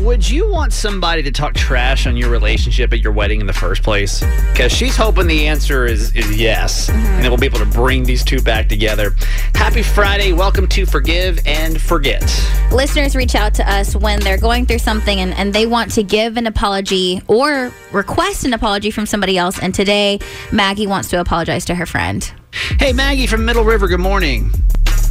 Would 0.00 0.30
you 0.30 0.48
want 0.48 0.72
somebody 0.72 1.24
to 1.24 1.32
talk 1.32 1.54
trash 1.54 2.06
on 2.06 2.16
your 2.16 2.30
relationship 2.30 2.92
at 2.92 3.00
your 3.00 3.10
wedding 3.12 3.40
in 3.40 3.48
the 3.48 3.52
first 3.52 3.82
place? 3.82 4.22
Because 4.52 4.70
she's 4.70 4.96
hoping 4.96 5.26
the 5.26 5.48
answer 5.48 5.86
is, 5.86 6.14
is 6.14 6.40
yes. 6.40 6.88
And 6.88 7.24
then 7.24 7.30
we'll 7.30 7.36
be 7.36 7.46
able 7.46 7.58
to 7.58 7.66
bring 7.66 8.04
these 8.04 8.22
two 8.22 8.40
back 8.40 8.68
together. 8.68 9.16
Happy 9.56 9.82
Friday. 9.82 10.32
Welcome 10.32 10.68
to 10.68 10.86
Forgive 10.86 11.44
and 11.46 11.80
Forget. 11.80 12.22
Listeners 12.70 13.16
reach 13.16 13.34
out 13.34 13.54
to 13.54 13.68
us 13.68 13.96
when 13.96 14.20
they're 14.20 14.38
going 14.38 14.66
through 14.66 14.78
something 14.78 15.18
and, 15.18 15.34
and 15.34 15.52
they 15.52 15.66
want 15.66 15.90
to 15.94 16.04
give 16.04 16.36
an 16.36 16.46
apology 16.46 17.20
or 17.26 17.72
request 17.90 18.44
an 18.44 18.52
apology 18.54 18.92
from 18.92 19.04
somebody 19.04 19.36
else. 19.36 19.60
And 19.60 19.74
today, 19.74 20.20
Maggie 20.52 20.86
wants 20.86 21.10
to 21.10 21.20
apologize 21.20 21.64
to 21.64 21.74
her 21.74 21.86
friend. 21.86 22.32
Hey, 22.78 22.92
Maggie 22.92 23.26
from 23.26 23.44
Middle 23.44 23.64
River. 23.64 23.88
Good 23.88 23.98
morning. 23.98 24.52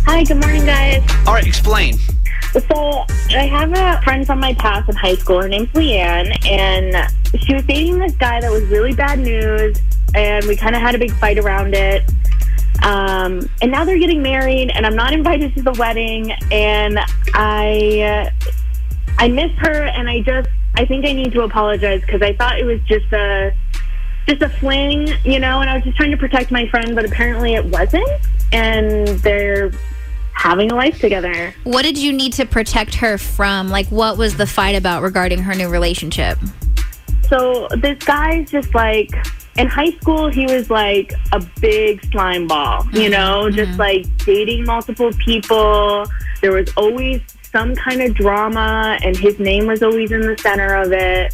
Hi, 0.06 0.24
good 0.24 0.42
morning, 0.42 0.66
guys. 0.66 1.04
All 1.28 1.34
right, 1.34 1.46
explain. 1.46 1.98
So 2.60 3.06
I 3.38 3.46
have 3.46 3.72
a 3.74 4.02
friend 4.02 4.26
from 4.26 4.40
my 4.40 4.54
past 4.56 4.90
in 4.90 4.96
high 4.96 5.16
school. 5.16 5.42
Her 5.42 5.48
name's 5.48 5.70
Leanne, 5.70 6.34
and 6.48 7.12
she 7.40 7.54
was 7.54 7.64
dating 7.66 8.00
this 8.00 8.16
guy 8.16 8.42
that 8.42 8.52
was 8.52 8.64
really 8.64 8.94
bad 8.94 9.20
news, 9.20 9.78
and 10.16 10.44
we 10.46 10.56
kind 10.56 10.76
of 10.76 10.82
had 10.82 10.96
a 10.96 10.98
big 10.98 11.12
fight 11.18 11.38
around 11.38 11.76
it. 11.76 12.04
Um, 12.84 13.48
and 13.62 13.72
now 13.72 13.86
they're 13.86 14.00
getting 14.00 14.24
married, 14.24 14.72
and 14.72 14.88
I'm 14.88 14.96
not 14.96 15.14
invited 15.14 15.54
to 15.56 15.62
the 15.62 15.74
wedding, 15.74 16.32
and 16.52 17.00
I 17.36 18.32
uh, 18.32 18.50
I 19.20 19.28
miss 19.28 19.52
her, 19.60 19.84
and 19.84 20.10
I 20.10 20.22
just 20.22 20.50
I 20.76 20.86
think 20.86 21.06
I 21.06 21.14
need 21.14 21.34
to 21.34 21.42
apologize 21.42 22.02
because 22.02 22.24
I 22.24 22.34
thought 22.34 22.60
it 22.60 22.66
was 22.66 22.82
just 22.88 23.12
a 23.14 23.54
just 24.28 24.42
a 24.42 24.50
fling, 24.50 25.08
you 25.24 25.40
know, 25.40 25.62
and 25.62 25.70
I 25.70 25.76
was 25.76 25.84
just 25.84 25.96
trying 25.96 26.12
to 26.12 26.18
protect 26.18 26.52
my 26.52 26.68
friend, 26.70 26.96
but 26.96 27.06
apparently 27.06 27.54
it 27.54 27.66
wasn't, 27.66 28.10
and 28.52 29.08
they're 29.20 29.72
having 30.38 30.72
a 30.72 30.76
life 30.76 31.00
together. 31.00 31.54
What 31.64 31.82
did 31.82 31.98
you 31.98 32.14
need 32.14 32.34
to 32.34 32.46
protect 32.46 32.96
her 32.96 33.18
from? 33.18 33.70
Like, 33.70 33.88
what 33.88 34.18
was 34.18 34.38
the 34.38 34.48
fight 34.48 34.76
about 34.76 35.02
regarding 35.02 35.40
her 35.40 35.56
new 35.56 35.68
relationship? 35.68 36.38
So 37.28 37.68
this 37.78 37.98
guy's 38.06 38.50
just 38.50 38.74
like 38.74 39.10
in 39.58 39.68
high 39.68 39.92
school, 40.00 40.30
he 40.30 40.46
was 40.46 40.70
like 40.70 41.14
a 41.34 41.44
big 41.60 42.06
slime 42.12 42.48
ball, 42.48 42.86
you 42.94 43.10
mm-hmm. 43.10 43.12
know, 43.12 43.46
mm-hmm. 43.46 43.56
just 43.56 43.80
like 43.80 44.06
dating 44.26 44.66
multiple 44.66 45.12
people. 45.26 46.06
There 46.42 46.52
was 46.52 46.72
always 46.78 47.22
some 47.52 47.76
kind 47.76 48.02
of 48.02 48.14
drama, 48.14 49.00
and 49.04 49.18
his 49.18 49.40
name 49.40 49.66
was 49.66 49.82
always 49.82 50.12
in 50.12 50.22
the 50.22 50.38
center 50.38 50.76
of 50.76 50.92
it. 50.92 51.34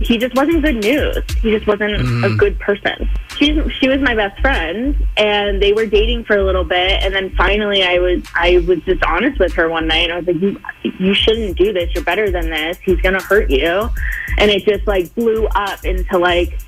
He 0.00 0.18
just 0.18 0.34
wasn't 0.34 0.64
good 0.64 0.76
news. 0.76 1.18
He 1.40 1.52
just 1.52 1.66
wasn't 1.68 1.94
a 1.94 1.98
mm-hmm. 1.98 2.36
good 2.36 2.58
person. 2.58 3.08
She's 3.36 3.58
she 3.80 3.88
was 3.88 4.00
my 4.00 4.14
best 4.14 4.40
friend, 4.40 4.96
and 5.16 5.60
they 5.60 5.72
were 5.72 5.86
dating 5.86 6.24
for 6.24 6.36
a 6.36 6.44
little 6.44 6.64
bit, 6.64 7.02
and 7.02 7.14
then 7.14 7.34
finally, 7.36 7.82
I 7.82 7.98
was 7.98 8.22
I 8.34 8.58
was 8.66 8.78
just 8.84 9.02
honest 9.02 9.38
with 9.40 9.52
her 9.54 9.68
one 9.68 9.86
night. 9.88 10.10
and 10.10 10.12
I 10.12 10.16
was 10.18 10.26
like, 10.26 10.40
"You 10.40 10.60
you 10.98 11.14
shouldn't 11.14 11.56
do 11.58 11.72
this. 11.72 11.92
You're 11.94 12.04
better 12.04 12.30
than 12.30 12.50
this. 12.50 12.78
He's 12.78 13.00
gonna 13.00 13.22
hurt 13.22 13.50
you," 13.50 13.90
and 14.38 14.50
it 14.50 14.64
just 14.64 14.86
like 14.86 15.14
blew 15.14 15.46
up 15.48 15.84
into 15.84 16.18
like 16.18 16.58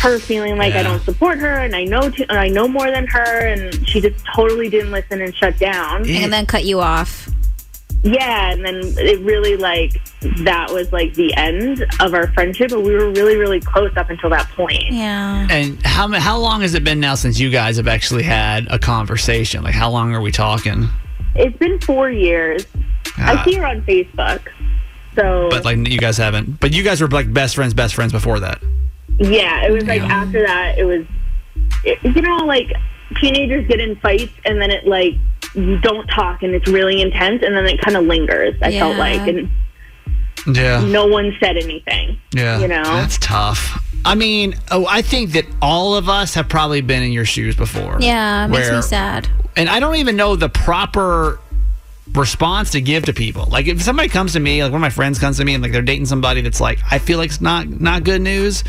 her 0.00 0.18
feeling 0.18 0.56
like 0.56 0.74
I 0.74 0.82
don't 0.82 1.02
support 1.02 1.38
her, 1.38 1.58
and 1.58 1.74
I 1.74 1.84
know 1.84 2.08
too, 2.10 2.24
I 2.28 2.48
know 2.48 2.68
more 2.68 2.90
than 2.90 3.06
her, 3.08 3.46
and 3.46 3.88
she 3.88 4.00
just 4.00 4.24
totally 4.34 4.68
didn't 4.68 4.92
listen 4.92 5.20
and 5.20 5.34
shut 5.34 5.58
down. 5.58 6.08
And 6.08 6.32
then 6.32 6.46
cut 6.46 6.64
you 6.64 6.80
off. 6.80 7.28
Yeah, 8.04 8.52
and 8.52 8.64
then 8.64 8.76
it 8.96 9.20
really 9.20 9.56
like 9.56 10.00
that 10.44 10.70
was 10.70 10.92
like 10.92 11.14
the 11.14 11.34
end 11.34 11.84
of 12.00 12.14
our 12.14 12.28
friendship, 12.32 12.70
but 12.70 12.82
we 12.82 12.94
were 12.94 13.10
really 13.10 13.36
really 13.36 13.60
close 13.60 13.90
up 13.96 14.08
until 14.08 14.30
that 14.30 14.48
point. 14.50 14.84
Yeah. 14.92 15.46
And 15.50 15.84
how 15.84 16.08
how 16.12 16.38
long 16.38 16.60
has 16.60 16.74
it 16.74 16.84
been 16.84 17.00
now 17.00 17.14
since 17.16 17.40
you 17.40 17.50
guys 17.50 17.76
have 17.76 17.88
actually 17.88 18.22
had 18.22 18.68
a 18.70 18.78
conversation? 18.78 19.64
Like 19.64 19.74
how 19.74 19.90
long 19.90 20.14
are 20.14 20.20
we 20.20 20.30
talking? 20.30 20.88
It's 21.34 21.56
been 21.58 21.80
four 21.80 22.10
years. 22.10 22.66
I 23.16 23.44
see 23.44 23.54
her 23.54 23.66
on 23.66 23.82
Facebook, 23.82 24.42
so 25.16 25.48
But 25.50 25.64
like 25.64 25.76
you 25.88 25.98
guys 25.98 26.16
haven't. 26.16 26.60
But 26.60 26.72
you 26.72 26.84
guys 26.84 27.00
were 27.00 27.08
like 27.08 27.32
best 27.32 27.56
friends, 27.56 27.74
best 27.74 27.94
friends 27.96 28.12
before 28.12 28.38
that. 28.40 28.62
yeah, 29.18 29.66
it 29.66 29.72
was 29.72 29.84
like 29.86 30.02
Yeah. 30.02 30.06
after 30.22 30.46
that, 30.46 30.78
it 30.78 30.84
was 30.84 31.04
it, 31.84 31.98
you 32.16 32.22
know 32.22 32.44
like 32.46 32.72
teenagers 33.20 33.66
get 33.66 33.80
in 33.80 33.96
fights 33.96 34.32
and 34.44 34.60
then 34.60 34.70
it 34.70 34.86
like 34.86 35.14
you 35.66 35.78
don't 35.78 36.06
talk 36.08 36.42
and 36.42 36.54
it's 36.54 36.68
really 36.68 37.00
intense 37.00 37.42
and 37.42 37.56
then 37.56 37.66
it 37.66 37.80
kind 37.80 37.96
of 37.96 38.04
lingers. 38.04 38.54
I 38.62 38.72
felt 38.72 38.96
like 38.96 39.26
and 39.28 39.48
Yeah. 40.46 40.80
no 40.84 41.06
one 41.06 41.36
said 41.40 41.56
anything. 41.56 42.18
Yeah. 42.32 42.58
you 42.60 42.68
know. 42.68 42.82
That's 42.84 43.18
tough. 43.18 43.84
I 44.04 44.14
mean, 44.14 44.54
oh, 44.70 44.86
I 44.88 45.02
think 45.02 45.32
that 45.32 45.44
all 45.60 45.94
of 45.96 46.08
us 46.08 46.34
have 46.34 46.48
probably 46.48 46.80
been 46.80 47.02
in 47.02 47.12
your 47.12 47.24
shoes 47.24 47.56
before. 47.56 47.98
Yeah, 48.00 48.44
it 48.44 48.48
makes 48.48 48.68
Where- 48.68 48.76
me 48.76 48.82
sad. 48.82 49.28
and 49.56 49.68
I 49.68 49.80
don't 49.80 49.96
even 49.96 50.16
know 50.16 50.36
the 50.36 50.48
proper 50.48 51.40
response 52.14 52.70
to 52.72 52.80
give 52.80 53.04
to 53.04 53.12
people. 53.12 53.46
Like 53.46 53.66
if 53.66 53.82
somebody 53.82 54.08
comes 54.08 54.32
to 54.34 54.40
me, 54.40 54.62
like 54.62 54.72
one 54.72 54.80
of 54.80 54.82
my 54.82 54.90
friends 54.90 55.18
comes 55.18 55.38
to 55.38 55.44
me 55.44 55.54
and 55.54 55.62
like 55.62 55.72
they're 55.72 55.82
dating 55.82 56.06
somebody 56.06 56.40
that's 56.40 56.60
like 56.60 56.78
I 56.90 56.98
feel 56.98 57.18
like 57.18 57.30
it's 57.30 57.40
not 57.40 57.68
not 57.68 58.04
good 58.04 58.22
news. 58.22 58.64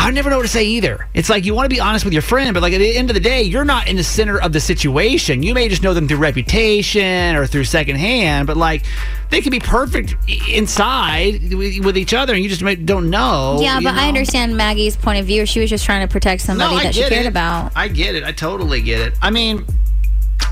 I 0.00 0.12
never 0.12 0.30
know 0.30 0.36
what 0.36 0.42
to 0.42 0.48
say 0.48 0.64
either. 0.64 1.08
It's 1.12 1.28
like 1.28 1.44
you 1.44 1.54
want 1.54 1.68
to 1.68 1.74
be 1.74 1.80
honest 1.80 2.04
with 2.04 2.12
your 2.14 2.22
friend, 2.22 2.54
but 2.54 2.62
like 2.62 2.72
at 2.72 2.78
the 2.78 2.96
end 2.96 3.10
of 3.10 3.14
the 3.14 3.20
day, 3.20 3.42
you're 3.42 3.64
not 3.64 3.88
in 3.88 3.96
the 3.96 4.04
center 4.04 4.40
of 4.40 4.52
the 4.52 4.60
situation. 4.60 5.42
You 5.42 5.54
may 5.54 5.68
just 5.68 5.82
know 5.82 5.92
them 5.92 6.06
through 6.06 6.18
reputation 6.18 7.34
or 7.34 7.48
through 7.48 7.64
secondhand, 7.64 8.46
but 8.46 8.56
like 8.56 8.84
they 9.30 9.40
can 9.40 9.50
be 9.50 9.58
perfect 9.58 10.14
inside 10.48 11.52
with, 11.52 11.96
each 11.98 12.14
other, 12.14 12.32
and 12.32 12.42
you 12.44 12.48
just 12.48 12.62
don't 12.86 13.10
know. 13.10 13.58
Yeah, 13.60 13.80
but 13.82 13.94
I 13.94 14.06
understand 14.06 14.56
Maggie's 14.56 14.96
point 14.96 15.18
of 15.18 15.26
view. 15.26 15.44
She 15.46 15.58
was 15.58 15.68
just 15.68 15.84
trying 15.84 16.06
to 16.06 16.10
protect 16.10 16.42
somebody 16.42 16.76
I 16.76 16.82
that 16.84 16.94
she 16.94 17.00
cared 17.00 17.26
it. 17.26 17.26
about. 17.26 17.72
I 17.74 17.88
get 17.88 18.14
it. 18.14 18.22
I 18.22 18.30
totally 18.30 18.80
get 18.80 19.00
it. 19.00 19.14
I 19.20 19.30
mean, 19.30 19.66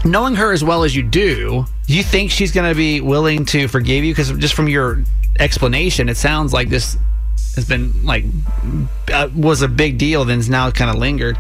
knowing 0.05 0.35
her 0.35 0.53
as 0.53 0.63
well 0.63 0.85
as 0.85 0.95
you 0.95 1.03
do, 1.03 1.65
you 1.87 2.03
think 2.03 2.31
she's 2.31 2.53
going 2.53 2.69
to 2.71 2.77
be 2.77 3.01
willing 3.01 3.45
to 3.47 3.69
forgive 3.69 4.05
you? 4.05 4.13
Because 4.13 4.31
just 4.39 4.55
from 4.55 4.69
your 4.69 5.03
explanation, 5.39 6.09
it 6.09 6.17
sounds 6.17 6.53
like 6.53 6.69
this 6.69 6.97
has 7.55 7.67
been 7.67 8.05
like 8.05 8.25
uh, 9.13 9.29
was 9.35 9.63
a 9.63 9.69
big 9.69 9.99
deal, 9.99 10.25
then 10.25 10.39
it's 10.39 10.49
now 10.49 10.71
kind 10.71 10.91
of 10.91 10.97
lingered. 10.97 11.39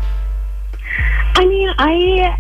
I 1.35 1.45
mean, 1.45 1.69
I 1.79 2.39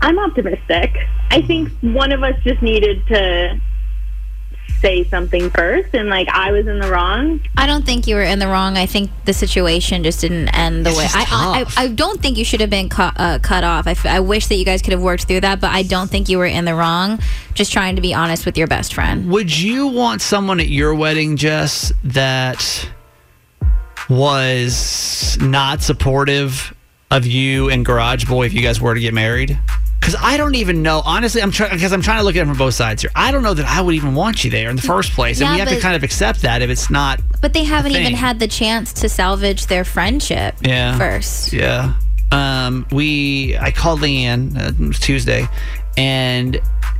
I'm 0.00 0.18
optimistic. 0.18 0.96
I 1.30 1.42
think 1.42 1.70
one 1.80 2.12
of 2.12 2.22
us 2.22 2.34
just 2.42 2.62
needed 2.62 3.06
to 3.08 3.60
say 4.80 5.04
something 5.08 5.50
first, 5.50 5.94
and 5.94 6.08
like 6.08 6.28
I 6.28 6.52
was 6.52 6.66
in 6.66 6.78
the 6.80 6.90
wrong. 6.90 7.40
I 7.56 7.66
don't 7.66 7.84
think 7.84 8.06
you 8.06 8.14
were 8.14 8.22
in 8.22 8.38
the 8.38 8.46
wrong. 8.48 8.76
I 8.76 8.86
think 8.86 9.10
the 9.24 9.32
situation 9.32 10.02
just 10.04 10.20
didn't 10.20 10.48
end 10.48 10.86
the 10.86 10.90
It's 10.90 10.98
way. 10.98 11.06
I, 11.12 11.64
I. 11.76 11.82
I 11.82 11.84
I 11.84 11.88
don't 11.88 12.20
think 12.20 12.36
you 12.38 12.44
should 12.44 12.60
have 12.60 12.70
been 12.70 12.88
cut, 12.88 13.14
uh, 13.16 13.38
cut 13.40 13.64
off. 13.64 13.86
I, 13.86 13.92
f- 13.92 14.06
I 14.06 14.20
wish 14.20 14.46
that 14.48 14.56
you 14.56 14.64
guys 14.64 14.82
could 14.82 14.92
have 14.92 15.02
worked 15.02 15.24
through 15.24 15.40
that, 15.40 15.60
but 15.60 15.70
I 15.70 15.82
don't 15.82 16.10
think 16.10 16.28
you 16.28 16.38
were 16.38 16.46
in 16.46 16.64
the 16.64 16.74
wrong. 16.74 17.18
Just 17.54 17.72
trying 17.72 17.96
to 17.96 18.02
be 18.02 18.14
honest 18.14 18.46
with 18.46 18.56
your 18.56 18.66
best 18.66 18.94
friend. 18.94 19.30
Would 19.30 19.56
you 19.56 19.88
want 19.88 20.20
someone 20.22 20.60
at 20.60 20.68
your 20.68 20.94
wedding, 20.94 21.36
Jess, 21.36 21.92
that 22.04 22.88
was 24.08 25.36
not 25.40 25.82
supportive 25.82 26.74
of 27.10 27.26
you 27.26 27.70
and 27.70 27.84
Garage 27.84 28.26
Boy 28.26 28.46
if 28.46 28.52
you 28.52 28.62
guys 28.62 28.80
were 28.80 28.94
to 28.94 29.00
get 29.00 29.14
married? 29.14 29.58
Because 30.08 30.24
I 30.24 30.38
don't 30.38 30.54
even 30.54 30.82
know. 30.82 31.02
Honestly, 31.04 31.42
I'm 31.42 31.50
trying 31.50 31.72
because 31.72 31.92
I'm 31.92 32.00
trying 32.00 32.20
to 32.20 32.24
look 32.24 32.34
at 32.34 32.42
it 32.42 32.46
from 32.46 32.56
both 32.56 32.72
sides 32.72 33.02
here. 33.02 33.10
I 33.14 33.30
don't 33.30 33.42
know 33.42 33.52
that 33.52 33.66
I 33.66 33.82
would 33.82 33.94
even 33.94 34.14
want 34.14 34.42
you 34.42 34.50
there 34.50 34.70
in 34.70 34.76
the 34.76 34.80
first 34.82 35.12
place, 35.12 35.38
and 35.38 35.48
Yeah, 35.48 35.52
we 35.52 35.60
have 35.60 35.68
to 35.68 35.80
kind 35.80 35.94
of 35.94 36.02
accept 36.02 36.40
that 36.42 36.62
if 36.62 36.70
it's 36.70 36.88
not. 36.88 37.20
But 37.42 37.52
they 37.52 37.64
haven't 37.64 37.92
even 37.92 38.14
had 38.14 38.38
the 38.40 38.48
chance 38.48 38.94
to 38.94 39.08
salvage 39.10 39.66
their 39.66 39.84
friendship 39.84 40.54
Yeah. 40.62 40.96
first. 40.96 41.52
Yeah. 41.52 41.92
Um, 42.32 42.86
we 42.90 43.58
I 43.58 43.70
called 43.70 44.00
Leanne 44.00 44.56
uh, 44.56 44.68
it 44.68 44.78
was 44.78 44.98
Tuesday, 44.98 45.46
and 45.98 46.58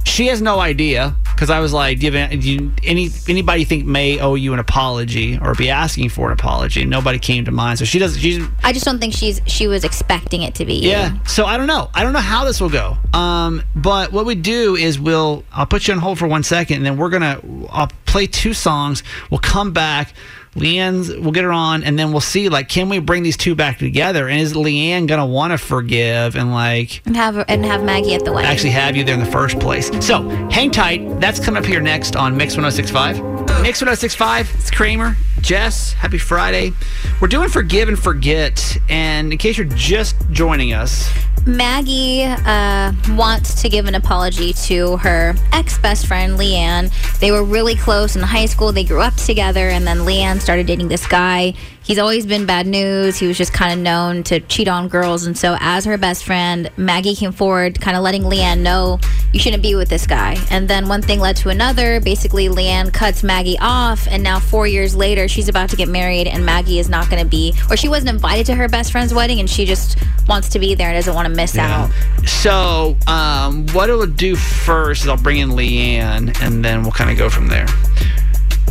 she 0.08 0.26
has 0.28 0.40
no 0.42 0.58
idea 0.58 1.14
because 1.34 1.50
I 1.50 1.60
was 1.60 1.72
like, 1.72 2.00
do 2.00 2.06
you, 2.06 2.12
have, 2.12 2.30
do 2.30 2.50
you 2.50 2.72
any 2.82 3.10
anybody 3.28 3.64
think 3.64 3.86
may 3.86 4.18
owe 4.18 4.34
you 4.34 4.52
an 4.52 4.58
apology 4.58 5.38
or 5.38 5.54
be 5.54 5.70
asking 5.70 6.08
for 6.08 6.28
an 6.28 6.32
apology? 6.32 6.82
And 6.82 6.90
nobody 6.90 7.18
came 7.18 7.44
to 7.44 7.52
mind, 7.52 7.78
so 7.78 7.84
she 7.84 7.98
doesn't. 7.98 8.20
She's 8.20 8.44
I 8.64 8.72
just 8.72 8.84
don't 8.84 8.98
think 8.98 9.14
she's 9.14 9.40
she 9.46 9.68
was 9.68 9.84
expecting 9.84 10.42
it 10.42 10.54
to 10.56 10.64
be. 10.64 10.74
you. 10.74 10.90
yeah. 10.90 11.22
So 11.24 11.44
I 11.44 11.56
don't 11.56 11.68
know. 11.68 11.90
I 11.94 12.02
don't 12.02 12.12
know 12.12 12.18
how 12.18 12.44
this 12.44 12.60
will 12.60 12.70
go. 12.70 12.96
Um, 13.12 13.62
but 13.76 14.10
what 14.12 14.26
we 14.26 14.34
do 14.34 14.74
is 14.74 14.98
we'll 14.98 15.44
I'll 15.52 15.66
put 15.66 15.86
you 15.86 15.94
on 15.94 16.00
hold 16.00 16.18
for 16.18 16.26
one 16.26 16.42
second, 16.42 16.78
and 16.78 16.86
then 16.86 16.96
we're 16.96 17.10
gonna 17.10 17.40
I'll 17.70 17.90
play 18.06 18.26
two 18.26 18.54
songs. 18.54 19.02
We'll 19.30 19.38
come 19.40 19.72
back. 19.72 20.14
Leanne's 20.58 21.14
we'll 21.16 21.32
get 21.32 21.44
her 21.44 21.52
on, 21.52 21.84
and 21.84 21.98
then 21.98 22.12
we'll 22.12 22.20
see 22.20 22.48
like 22.48 22.68
can 22.68 22.88
we 22.88 22.98
bring 22.98 23.22
these 23.22 23.36
two 23.36 23.54
back 23.54 23.78
together? 23.78 24.28
And 24.28 24.40
is 24.40 24.54
Leanne 24.54 25.06
gonna 25.06 25.26
want 25.26 25.52
to 25.52 25.58
forgive 25.58 26.36
and 26.36 26.52
like 26.52 27.02
And 27.06 27.16
have 27.16 27.44
and 27.48 27.64
have 27.64 27.82
Maggie 27.82 28.14
at 28.14 28.24
the 28.24 28.32
wedding. 28.32 28.50
actually 28.50 28.70
have 28.70 28.96
you 28.96 29.04
there 29.04 29.14
in 29.14 29.20
the 29.20 29.30
first 29.30 29.58
place? 29.60 29.90
So 30.04 30.28
hang 30.50 30.70
tight. 30.70 31.20
That's 31.20 31.40
coming 31.40 31.62
up 31.62 31.66
here 31.66 31.80
next 31.80 32.16
on 32.16 32.36
Mix 32.36 32.54
1065. 32.54 33.16
Mix 33.62 33.80
1065. 33.80 34.50
It's 34.54 34.70
Kramer. 34.70 35.16
Jess, 35.40 35.92
happy 35.92 36.18
Friday. 36.18 36.72
We're 37.20 37.28
doing 37.28 37.48
Forgive 37.48 37.88
and 37.88 37.98
Forget. 37.98 38.76
And 38.88 39.32
in 39.32 39.38
case 39.38 39.56
you're 39.56 39.66
just 39.66 40.16
joining 40.30 40.72
us, 40.72 41.10
Maggie 41.48 42.24
uh, 42.24 42.92
wants 43.16 43.62
to 43.62 43.70
give 43.70 43.86
an 43.86 43.94
apology 43.94 44.52
to 44.52 44.98
her 44.98 45.34
ex 45.52 45.78
best 45.78 46.06
friend, 46.06 46.38
Leanne. 46.38 46.92
They 47.20 47.32
were 47.32 47.42
really 47.42 47.74
close 47.74 48.16
in 48.16 48.22
high 48.22 48.46
school. 48.46 48.70
They 48.70 48.84
grew 48.84 49.00
up 49.00 49.14
together, 49.14 49.70
and 49.70 49.86
then 49.86 50.00
Leanne 50.00 50.40
started 50.40 50.66
dating 50.66 50.88
this 50.88 51.06
guy. 51.06 51.54
He's 51.88 51.98
always 51.98 52.26
been 52.26 52.44
bad 52.44 52.66
news. 52.66 53.16
He 53.16 53.26
was 53.26 53.38
just 53.38 53.54
kind 53.54 53.72
of 53.72 53.78
known 53.78 54.22
to 54.24 54.40
cheat 54.40 54.68
on 54.68 54.88
girls. 54.88 55.24
And 55.24 55.38
so, 55.38 55.56
as 55.58 55.86
her 55.86 55.96
best 55.96 56.22
friend, 56.22 56.70
Maggie 56.76 57.14
came 57.14 57.32
forward, 57.32 57.80
kind 57.80 57.96
of 57.96 58.02
letting 58.02 58.24
Leanne 58.24 58.58
know 58.58 59.00
you 59.32 59.40
shouldn't 59.40 59.62
be 59.62 59.74
with 59.74 59.88
this 59.88 60.06
guy. 60.06 60.36
And 60.50 60.68
then 60.68 60.86
one 60.86 61.00
thing 61.00 61.18
led 61.18 61.36
to 61.36 61.48
another. 61.48 61.98
Basically, 61.98 62.50
Leanne 62.50 62.92
cuts 62.92 63.22
Maggie 63.22 63.56
off, 63.58 64.06
and 64.10 64.22
now 64.22 64.38
four 64.38 64.66
years 64.66 64.94
later, 64.94 65.28
she's 65.28 65.48
about 65.48 65.70
to 65.70 65.76
get 65.76 65.88
married, 65.88 66.26
and 66.26 66.44
Maggie 66.44 66.78
is 66.78 66.90
not 66.90 67.08
going 67.08 67.22
to 67.22 67.28
be, 67.28 67.54
or 67.70 67.76
she 67.78 67.88
wasn't 67.88 68.10
invited 68.10 68.44
to 68.46 68.54
her 68.54 68.68
best 68.68 68.92
friend's 68.92 69.14
wedding, 69.14 69.40
and 69.40 69.48
she 69.48 69.64
just 69.64 69.96
wants 70.28 70.50
to 70.50 70.58
be 70.58 70.74
there 70.74 70.88
and 70.88 70.96
doesn't 70.98 71.14
want 71.14 71.26
to 71.26 71.34
miss 71.34 71.56
out. 71.56 71.90
So, 72.26 72.98
um, 73.06 73.66
what 73.68 73.88
it'll 73.88 74.04
do 74.04 74.36
first 74.36 75.04
is 75.04 75.08
I'll 75.08 75.16
bring 75.16 75.38
in 75.38 75.52
Leanne, 75.52 76.38
and 76.42 76.62
then 76.62 76.82
we'll 76.82 76.92
kind 76.92 77.10
of 77.10 77.16
go 77.16 77.30
from 77.30 77.48
there. 77.48 77.66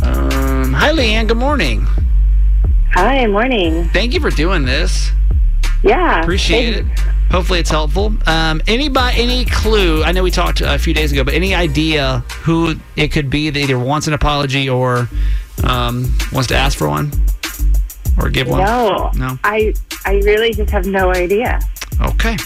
Um, 0.04 0.72
hi, 0.72 0.92
Leanne. 0.92 1.26
Good 1.26 1.36
morning. 1.36 1.84
Hi, 2.92 3.26
morning. 3.26 3.88
Thank 3.90 4.14
you 4.14 4.20
for 4.20 4.30
doing 4.30 4.64
this. 4.64 5.10
Yeah, 5.82 6.22
Appreciate 6.22 6.76
it. 6.78 6.86
Hopefully, 7.30 7.60
it's 7.60 7.70
helpful. 7.70 8.12
Um, 8.26 8.60
anybody, 8.66 9.22
any 9.22 9.44
clue? 9.44 10.02
I 10.02 10.12
know 10.12 10.22
we 10.22 10.30
talked 10.30 10.60
a 10.60 10.78
few 10.78 10.94
days 10.94 11.12
ago, 11.12 11.22
but 11.22 11.34
any 11.34 11.54
idea 11.54 12.20
who 12.42 12.74
it 12.96 13.08
could 13.12 13.30
be 13.30 13.50
that 13.50 13.58
either 13.58 13.78
wants 13.78 14.06
an 14.06 14.14
apology 14.14 14.68
or 14.68 15.08
um, 15.64 16.12
wants 16.32 16.48
to 16.48 16.56
ask 16.56 16.76
for 16.78 16.88
one 16.88 17.12
or 18.18 18.30
give 18.30 18.48
one? 18.48 18.64
No, 18.64 19.10
No. 19.14 19.38
I 19.44 19.74
I 20.04 20.14
really 20.24 20.52
just 20.52 20.70
have 20.70 20.86
no 20.86 21.12
idea. 21.12 21.60
Okay. 22.00 22.36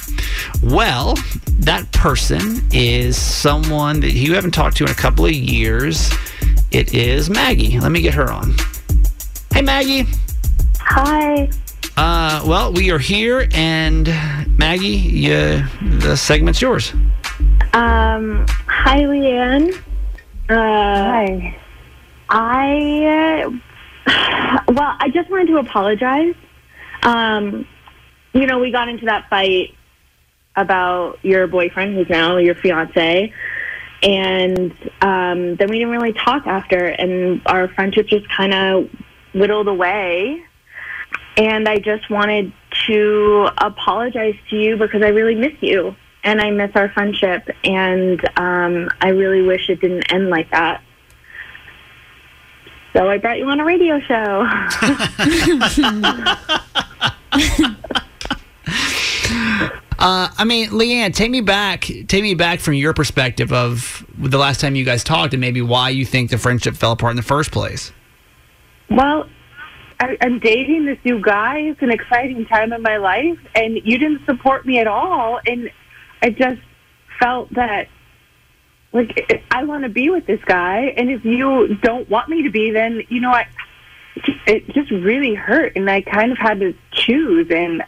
Well, 0.63 1.15
that 1.61 1.91
person 1.93 2.63
is 2.73 3.17
someone 3.17 4.01
that 4.01 4.13
you 4.13 4.35
haven't 4.35 4.53
talked 4.53 4.77
to 4.79 4.85
in 4.85 4.91
a 4.91 4.95
couple 4.95 5.25
of 5.25 5.33
years. 5.33 6.11
It 6.71 6.93
is 6.93 7.31
Maggie. 7.31 7.79
Let 7.79 7.93
me 7.93 8.03
get 8.03 8.15
her 8.15 8.31
on. 8.31 8.55
Hey, 9.53 9.63
Maggie. 9.63 10.07
Hi. 10.95 11.49
Uh, 11.97 12.45
well, 12.47 12.71
we 12.71 12.91
are 12.91 12.99
here, 12.99 13.49
and 13.55 14.07
Maggie, 14.59 14.89
you, 14.89 15.65
the 15.81 16.17
segment's 16.17 16.61
yours. 16.61 16.93
Um, 17.73 18.45
hi, 18.67 18.99
Leanne. 19.05 19.75
Uh, 20.51 20.55
hi. 20.55 21.59
I, 22.29 23.55
uh, 24.07 24.61
well, 24.69 24.95
I 25.01 25.09
just 25.09 25.31
wanted 25.31 25.47
to 25.47 25.57
apologize. 25.57 26.35
Um, 27.05 27.67
you 28.35 28.45
know, 28.45 28.59
we 28.59 28.71
got 28.71 28.91
into 28.91 29.07
that 29.07 29.31
fight 29.31 29.75
about 30.57 31.21
your 31.23 31.47
boyfriend, 31.47 31.95
who's 31.95 32.11
now 32.11 32.37
your 32.37 32.55
fiance, 32.55 33.33
and 34.03 34.73
um, 35.01 35.57
then 35.57 35.71
we 35.71 35.79
didn't 35.79 35.89
really 35.89 36.13
talk 36.13 36.47
after, 36.47 36.85
and 36.85 37.41
our 37.47 37.69
friendship 37.69 38.09
just 38.09 38.29
kind 38.29 38.53
of 38.53 38.91
whittled 39.33 39.69
away. 39.69 40.45
And 41.37 41.69
I 41.69 41.79
just 41.79 42.11
wanted 42.11 42.53
to 42.87 43.49
apologize 43.59 44.35
to 44.51 44.57
you 44.57 44.77
because 44.77 45.03
I 45.03 45.09
really 45.09 45.35
miss 45.35 45.55
you 45.61 45.97
and 46.25 46.41
I 46.41 46.51
miss 46.51 46.71
our 46.77 46.89
friendship, 46.91 47.49
and 47.65 48.21
um, 48.39 48.89
I 49.01 49.09
really 49.09 49.43
wish 49.43 49.69
it 49.69 49.81
didn't 49.81 50.13
end 50.13 50.31
like 50.31 50.51
that. 50.53 50.83
So 52.93 53.09
I 53.09 53.19
brought 53.19 53.39
you 53.39 53.49
on 53.49 53.59
a 53.59 53.65
radio 53.65 53.99
show. 54.01 54.47
Uh, 59.99 60.29
I 60.37 60.43
mean, 60.43 60.71
Leanne, 60.71 61.15
take 61.15 61.31
me 61.31 61.43
back. 61.43 61.83
Take 61.83 62.25
me 62.25 62.35
back 62.35 62.59
from 62.59 62.75
your 62.75 62.93
perspective 62.93 63.53
of 63.53 64.05
the 64.19 64.37
last 64.37 64.61
time 64.61 64.75
you 64.75 64.85
guys 64.85 65.05
talked, 65.05 65.33
and 65.33 65.41
maybe 65.41 65.63
why 65.63 65.91
you 65.91 66.05
think 66.05 66.31
the 66.31 66.39
friendship 66.39 66.75
fell 66.75 66.91
apart 66.91 67.13
in 67.13 67.17
the 67.17 67.23
first 67.23 67.53
place. 67.53 67.93
Well, 68.91 69.29
I, 70.03 70.17
I'm 70.21 70.41
dating 70.41 70.85
this 70.85 70.99
new 71.05 71.21
guy. 71.21 71.59
It's 71.59 71.81
an 71.81 71.93
exciting 71.93 72.45
time 72.47 72.73
in 72.73 72.83
my 72.83 72.97
life, 72.97 73.39
and 73.55 73.77
you 73.85 73.99
didn't 73.99 74.25
support 74.27 74.67
me 74.67 74.81
at 74.81 74.89
all. 74.89 75.39
And 75.47 75.71
I 76.21 76.31
just 76.31 76.61
felt 77.21 77.55
that, 77.55 77.89
like, 78.93 79.47
I 79.53 79.63
want 79.63 79.85
to 79.85 79.89
be 79.89 80.11
with 80.11 80.27
this 80.27 80.41
guy, 80.45 80.93
and 80.97 81.09
if 81.09 81.25
you 81.25 81.77
don't 81.77 82.11
want 82.11 82.29
me 82.29 82.43
to 82.43 82.51
be, 82.51 82.73
then 82.73 83.05
you 83.11 83.21
know, 83.21 83.31
I 83.31 83.47
it 84.47 84.67
just 84.75 84.91
really 84.91 85.35
hurt, 85.35 85.77
and 85.77 85.89
I 85.89 86.01
kind 86.01 86.33
of 86.33 86.39
had 86.39 86.59
to 86.59 86.75
choose. 86.91 87.47
And 87.51 87.85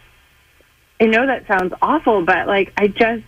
I 1.01 1.07
know 1.07 1.27
that 1.27 1.49
sounds 1.49 1.75
awful, 1.83 2.25
but 2.25 2.47
like, 2.47 2.73
I 2.77 2.87
just 2.87 3.25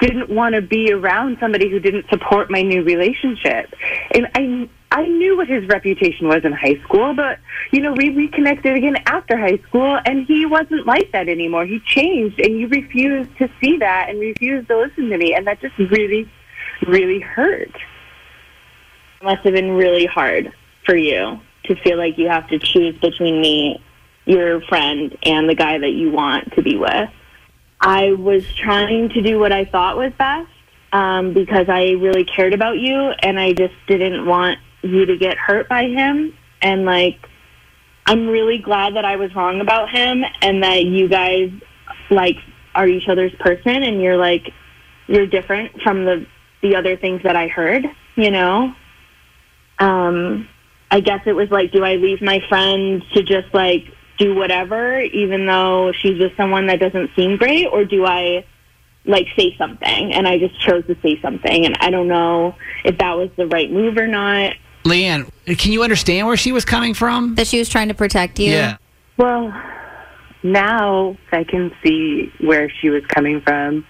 didn't 0.00 0.30
want 0.30 0.56
to 0.56 0.62
be 0.62 0.92
around 0.92 1.36
somebody 1.38 1.70
who 1.70 1.78
didn't 1.78 2.06
support 2.10 2.50
my 2.50 2.62
new 2.62 2.82
relationship. 2.82 3.72
And 4.12 4.28
I 4.34 4.68
I 4.92 5.06
knew 5.06 5.38
what 5.38 5.48
his 5.48 5.66
reputation 5.68 6.28
was 6.28 6.44
in 6.44 6.52
high 6.52 6.78
school, 6.84 7.14
but 7.14 7.38
you 7.70 7.80
know, 7.80 7.94
we 7.94 8.10
reconnected 8.10 8.76
again 8.76 8.96
after 9.06 9.38
high 9.38 9.56
school 9.68 9.98
and 10.04 10.26
he 10.26 10.44
wasn't 10.44 10.86
like 10.86 11.10
that 11.12 11.30
anymore. 11.30 11.64
He 11.64 11.80
changed 11.80 12.38
and 12.38 12.60
you 12.60 12.68
refused 12.68 13.30
to 13.38 13.48
see 13.58 13.78
that 13.78 14.10
and 14.10 14.20
refused 14.20 14.68
to 14.68 14.76
listen 14.76 15.08
to 15.08 15.16
me 15.16 15.34
and 15.34 15.46
that 15.46 15.62
just 15.62 15.78
really 15.78 16.30
really 16.86 17.20
hurt. 17.20 17.74
It 19.20 19.24
must 19.24 19.42
have 19.44 19.54
been 19.54 19.70
really 19.70 20.04
hard 20.04 20.52
for 20.84 20.94
you 20.94 21.40
to 21.64 21.76
feel 21.76 21.96
like 21.96 22.18
you 22.18 22.28
have 22.28 22.48
to 22.48 22.58
choose 22.58 22.94
between 22.98 23.40
me, 23.40 23.82
your 24.26 24.60
friend, 24.62 25.16
and 25.22 25.48
the 25.48 25.54
guy 25.54 25.78
that 25.78 25.92
you 25.92 26.10
want 26.10 26.52
to 26.54 26.62
be 26.62 26.76
with. 26.76 27.08
I 27.80 28.12
was 28.12 28.44
trying 28.56 29.08
to 29.10 29.22
do 29.22 29.38
what 29.38 29.52
I 29.52 29.64
thought 29.64 29.96
was 29.96 30.12
best 30.18 30.50
um, 30.92 31.32
because 31.32 31.70
I 31.70 31.92
really 31.92 32.24
cared 32.24 32.52
about 32.52 32.78
you, 32.78 33.12
and 33.22 33.40
I 33.40 33.54
just 33.54 33.74
didn't 33.86 34.26
want 34.26 34.58
you 34.82 35.06
to 35.06 35.16
get 35.16 35.36
hurt 35.36 35.68
by 35.68 35.84
him. 35.84 36.36
And 36.60 36.84
like, 36.84 37.18
I'm 38.06 38.28
really 38.28 38.58
glad 38.58 38.96
that 38.96 39.04
I 39.04 39.16
was 39.16 39.34
wrong 39.34 39.60
about 39.60 39.90
him, 39.90 40.24
and 40.40 40.62
that 40.62 40.84
you 40.84 41.08
guys 41.08 41.50
like 42.10 42.36
are 42.74 42.86
each 42.86 43.08
other's 43.08 43.34
person, 43.36 43.82
and 43.82 44.02
you're 44.02 44.16
like 44.16 44.52
you're 45.06 45.26
different 45.26 45.80
from 45.82 46.04
the 46.04 46.26
the 46.62 46.76
other 46.76 46.96
things 46.96 47.22
that 47.22 47.36
I 47.36 47.48
heard. 47.48 47.84
You 48.16 48.30
know, 48.30 48.74
um, 49.78 50.48
I 50.90 51.00
guess 51.00 51.20
it 51.26 51.32
was 51.32 51.50
like, 51.50 51.72
do 51.72 51.84
I 51.84 51.94
leave 51.94 52.20
my 52.20 52.40
friend 52.48 53.02
to 53.14 53.22
just 53.22 53.52
like 53.54 53.84
do 54.18 54.34
whatever, 54.34 55.00
even 55.00 55.46
though 55.46 55.92
she's 55.92 56.18
with 56.18 56.36
someone 56.36 56.66
that 56.66 56.80
doesn't 56.80 57.10
seem 57.16 57.36
great, 57.36 57.66
or 57.66 57.84
do 57.84 58.04
I 58.04 58.44
like 59.04 59.26
say 59.36 59.56
something? 59.56 60.12
And 60.12 60.28
I 60.28 60.38
just 60.38 60.60
chose 60.60 60.86
to 60.86 60.96
say 61.02 61.20
something, 61.20 61.66
and 61.66 61.76
I 61.80 61.90
don't 61.90 62.08
know 62.08 62.56
if 62.84 62.98
that 62.98 63.16
was 63.16 63.30
the 63.36 63.46
right 63.46 63.70
move 63.70 63.96
or 63.96 64.06
not. 64.06 64.54
Leanne, 64.84 65.30
can 65.58 65.72
you 65.72 65.82
understand 65.82 66.26
where 66.26 66.36
she 66.36 66.52
was 66.52 66.64
coming 66.64 66.94
from? 66.94 67.34
That 67.36 67.46
she 67.46 67.58
was 67.58 67.68
trying 67.68 67.88
to 67.88 67.94
protect 67.94 68.38
you. 68.38 68.50
Yeah. 68.50 68.76
Well, 69.16 69.52
now 70.42 71.16
I 71.30 71.44
can 71.44 71.72
see 71.84 72.32
where 72.40 72.68
she 72.68 72.90
was 72.90 73.04
coming 73.06 73.40
from. 73.40 73.86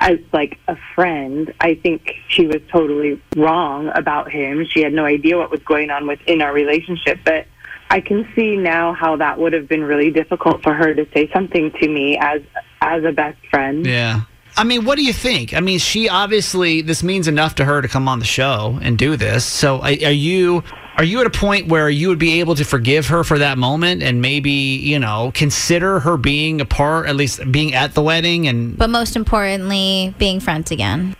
As 0.00 0.18
like 0.32 0.58
a 0.68 0.76
friend, 0.94 1.52
I 1.60 1.74
think 1.74 2.12
she 2.28 2.46
was 2.46 2.62
totally 2.70 3.20
wrong 3.36 3.90
about 3.94 4.30
him. 4.30 4.64
She 4.64 4.80
had 4.82 4.92
no 4.92 5.04
idea 5.04 5.36
what 5.36 5.50
was 5.50 5.60
going 5.64 5.90
on 5.90 6.06
within 6.06 6.40
our 6.40 6.52
relationship, 6.52 7.18
but 7.24 7.46
I 7.90 8.00
can 8.00 8.28
see 8.36 8.56
now 8.56 8.92
how 8.92 9.16
that 9.16 9.40
would 9.40 9.52
have 9.54 9.68
been 9.68 9.82
really 9.82 10.12
difficult 10.12 10.62
for 10.62 10.72
her 10.72 10.94
to 10.94 11.04
say 11.12 11.28
something 11.32 11.72
to 11.80 11.88
me 11.88 12.16
as 12.16 12.42
as 12.80 13.02
a 13.02 13.10
best 13.10 13.38
friend. 13.50 13.84
Yeah. 13.84 14.20
I 14.58 14.64
mean, 14.64 14.84
what 14.84 14.96
do 14.96 15.04
you 15.04 15.12
think? 15.12 15.54
I 15.54 15.60
mean, 15.60 15.78
she 15.78 16.08
obviously 16.08 16.80
this 16.82 17.04
means 17.04 17.28
enough 17.28 17.54
to 17.56 17.64
her 17.64 17.80
to 17.80 17.86
come 17.86 18.08
on 18.08 18.18
the 18.18 18.24
show 18.24 18.76
and 18.82 18.98
do 18.98 19.16
this. 19.16 19.44
So, 19.44 19.76
are, 19.78 19.84
are 19.84 20.10
you 20.10 20.64
are 20.96 21.04
you 21.04 21.20
at 21.20 21.26
a 21.26 21.30
point 21.30 21.68
where 21.68 21.88
you 21.88 22.08
would 22.08 22.18
be 22.18 22.40
able 22.40 22.56
to 22.56 22.64
forgive 22.64 23.06
her 23.06 23.22
for 23.22 23.38
that 23.38 23.56
moment 23.56 24.02
and 24.02 24.20
maybe 24.20 24.50
you 24.50 24.98
know 24.98 25.30
consider 25.32 26.00
her 26.00 26.16
being 26.16 26.60
a 26.60 26.64
part, 26.64 27.06
at 27.06 27.14
least 27.14 27.40
being 27.52 27.72
at 27.72 27.94
the 27.94 28.02
wedding 28.02 28.48
and 28.48 28.76
But 28.76 28.90
most 28.90 29.14
importantly, 29.14 30.12
being 30.18 30.40
friends 30.40 30.72
again. 30.72 31.14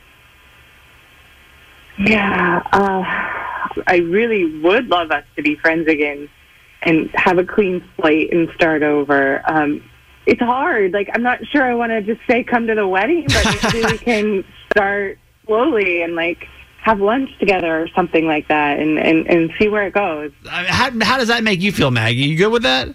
Yeah, 1.96 2.60
uh, 2.72 3.02
I 3.86 3.98
really 3.98 4.60
would 4.60 4.88
love 4.88 5.12
us 5.12 5.24
to 5.36 5.42
be 5.42 5.54
friends 5.54 5.86
again 5.86 6.28
and 6.82 7.08
have 7.14 7.38
a 7.38 7.44
clean 7.44 7.84
slate 7.96 8.32
and 8.32 8.48
start 8.56 8.82
over. 8.82 9.42
Um, 9.48 9.88
it's 10.28 10.40
hard. 10.40 10.92
Like, 10.92 11.08
I'm 11.14 11.22
not 11.22 11.44
sure 11.46 11.62
I 11.64 11.74
want 11.74 11.90
to 11.90 12.02
just 12.02 12.20
say 12.28 12.44
come 12.44 12.66
to 12.66 12.74
the 12.74 12.86
wedding, 12.86 13.24
but 13.28 13.72
maybe 13.72 13.86
we 13.86 13.98
can 14.10 14.44
start 14.70 15.18
slowly 15.46 16.02
and 16.02 16.14
like 16.14 16.46
have 16.82 17.00
lunch 17.00 17.30
together 17.38 17.80
or 17.82 17.88
something 17.88 18.26
like 18.26 18.46
that 18.48 18.78
and, 18.78 18.98
and, 18.98 19.26
and 19.26 19.50
see 19.58 19.68
where 19.68 19.86
it 19.86 19.94
goes. 19.94 20.30
I 20.50 20.62
mean, 20.62 20.70
how, 20.70 20.90
how 21.12 21.18
does 21.18 21.28
that 21.28 21.42
make 21.42 21.60
you 21.60 21.72
feel, 21.72 21.90
Maggie? 21.90 22.20
You 22.20 22.36
good 22.36 22.52
with 22.52 22.62
that? 22.62 22.94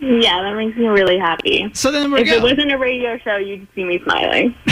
Yeah, 0.00 0.42
that 0.42 0.56
makes 0.56 0.76
me 0.76 0.86
really 0.88 1.16
happy. 1.18 1.70
So 1.74 1.92
then 1.92 2.10
we 2.10 2.22
If 2.22 2.26
go. 2.28 2.34
it 2.34 2.42
wasn't 2.42 2.72
a 2.72 2.78
radio 2.78 3.18
show, 3.18 3.36
you'd 3.36 3.68
see 3.76 3.84
me 3.84 4.00
smiling. 4.02 4.52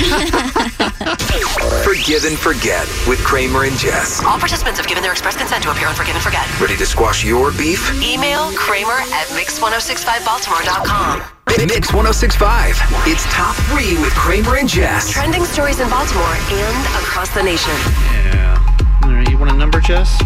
Forgive 1.85 2.25
and 2.25 2.37
forget 2.37 2.89
with 3.07 3.21
Kramer 3.23 3.63
and 3.65 3.77
Jess. 3.77 4.25
All 4.25 4.39
participants 4.39 4.79
have 4.81 4.89
given 4.89 5.03
their 5.05 5.13
express 5.13 5.37
consent 5.37 5.63
to 5.63 5.71
appear 5.71 5.87
on 5.87 5.95
Forgive 5.95 6.15
and 6.17 6.25
Forget. 6.25 6.49
Ready 6.61 6.77
to 6.77 6.85
squash 6.87 7.25
your 7.25 7.53
beef? 7.53 7.93
Email 8.03 8.51
Kramer 8.57 8.91
at 9.13 9.27
mix1065baltimore.com. 9.29 11.23
Mix 11.59 11.93
1065. 11.93 12.77
It's 13.07 13.25
top 13.33 13.57
three 13.69 13.99
with 14.01 14.15
Kramer 14.15 14.57
and 14.57 14.69
Jess. 14.69 15.11
Trending 15.11 15.45
stories 15.45 15.81
in 15.81 15.89
Baltimore 15.91 16.25
and 16.25 16.87
across 17.03 17.29
the 17.35 17.43
nation. 17.43 17.75
Yeah. 18.25 19.01
All 19.03 19.11
right, 19.11 19.29
you 19.29 19.37
want 19.37 19.51
a 19.51 19.57
number, 19.57 19.81
Jess? 19.81 20.17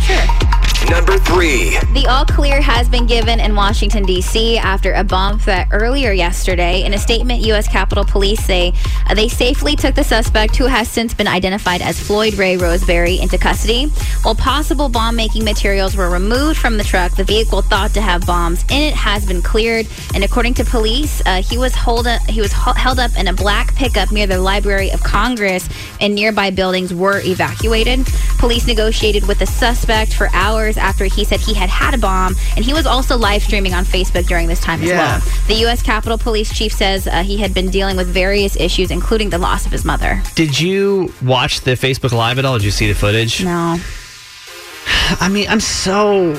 Number 0.91 1.19
three. 1.19 1.79
The 1.95 2.07
all 2.09 2.27
clear 2.27 2.61
has 2.61 2.89
been 2.89 3.07
given 3.07 3.41
in 3.41 3.55
Washington, 3.57 4.05
D.C. 4.05 4.59
after 4.59 4.93
a 4.93 5.03
bomb 5.03 5.39
threat 5.39 5.67
earlier 5.73 6.13
yesterday. 6.13 6.85
In 6.85 6.93
a 6.93 6.99
statement, 6.99 7.43
U.S. 7.47 7.67
Capitol 7.67 8.05
Police 8.05 8.45
say 8.45 8.73
uh, 9.09 9.15
they 9.15 9.29
safely 9.29 9.77
took 9.77 9.95
the 9.95 10.05
suspect, 10.05 10.57
who 10.57 10.67
has 10.67 10.89
since 10.89 11.15
been 11.15 11.27
identified 11.27 11.81
as 11.81 11.99
Floyd 11.99 12.35
Ray 12.35 12.57
Roseberry, 12.57 13.19
into 13.19 13.39
custody. 13.39 13.87
While 14.23 14.35
possible 14.35 14.89
bomb 14.89 15.17
making 15.17 15.45
materials 15.45 15.97
were 15.97 16.11
removed 16.11 16.59
from 16.59 16.77
the 16.77 16.85
truck, 16.85 17.17
the 17.17 17.25
vehicle 17.25 17.63
thought 17.63 17.93
to 17.95 18.01
have 18.01 18.27
bombs 18.27 18.63
in 18.71 18.83
it 18.83 18.95
has 18.95 19.27
been 19.27 19.43
cleared. 19.43 19.87
And 20.15 20.23
according 20.23 20.55
to 20.55 20.65
police, 20.65 21.23
uh, 21.27 21.43
he 21.43 21.57
was 21.57 21.75
hold 21.75 22.07
he 22.29 22.41
was 22.41 22.53
ho- 22.53 22.75
held 22.75 22.99
up 22.99 23.17
in 23.19 23.29
a 23.29 23.33
black 23.33 23.75
pickup 23.75 24.13
near 24.13 24.27
the 24.27 24.39
Library 24.39 24.91
of 24.91 25.03
Congress, 25.03 25.69
and 26.01 26.15
nearby 26.15 26.51
buildings 26.51 26.93
were 26.93 27.21
evacuated. 27.25 28.07
Police 28.39 28.67
negotiated 28.67 29.27
with 29.27 29.39
the 29.39 29.47
suspect 29.47 30.13
for 30.13 30.29
hours 30.35 30.74
after 30.77 31.05
he 31.05 31.25
said 31.25 31.41
he 31.41 31.55
had 31.55 31.69
had 31.69 31.95
a 31.95 31.99
bomb, 31.99 32.35
and 32.57 32.65
he 32.65 32.73
was 32.73 32.87
also 32.87 33.17
live 33.17 33.43
streaming 33.43 33.75
on 33.75 33.85
Facebook 33.85 34.27
during 34.27 34.49
this 34.49 34.61
time 34.61 34.83
as 34.83 34.91
well. 34.91 35.21
The 35.47 35.55
U.S. 35.67 35.83
Capitol 35.83 36.19
Police 36.19 36.53
chief 36.57 36.73
says 36.73 37.07
uh, 37.07 37.23
he 37.23 37.37
had 37.39 37.55
been 37.55 37.71
dealing 37.71 37.97
with 37.97 38.09
various 38.09 38.57
issues, 38.57 38.91
including 38.91 39.31
the 39.31 39.39
loss 39.39 39.67
of 39.67 39.73
his 39.73 39.85
mother. 39.85 40.23
Did 40.35 40.59
you 40.59 41.13
watch 41.23 41.61
the 41.63 41.73
Facebook 41.73 42.13
Live 42.13 42.39
at 42.39 42.45
all? 42.45 42.55
Did 42.59 42.65
you 42.65 42.71
see 42.71 42.87
the 42.89 42.95
footage? 42.95 43.45
No. 43.45 43.77
I 45.21 45.29
mean, 45.29 45.49
I'm 45.49 45.61
so. 45.61 46.35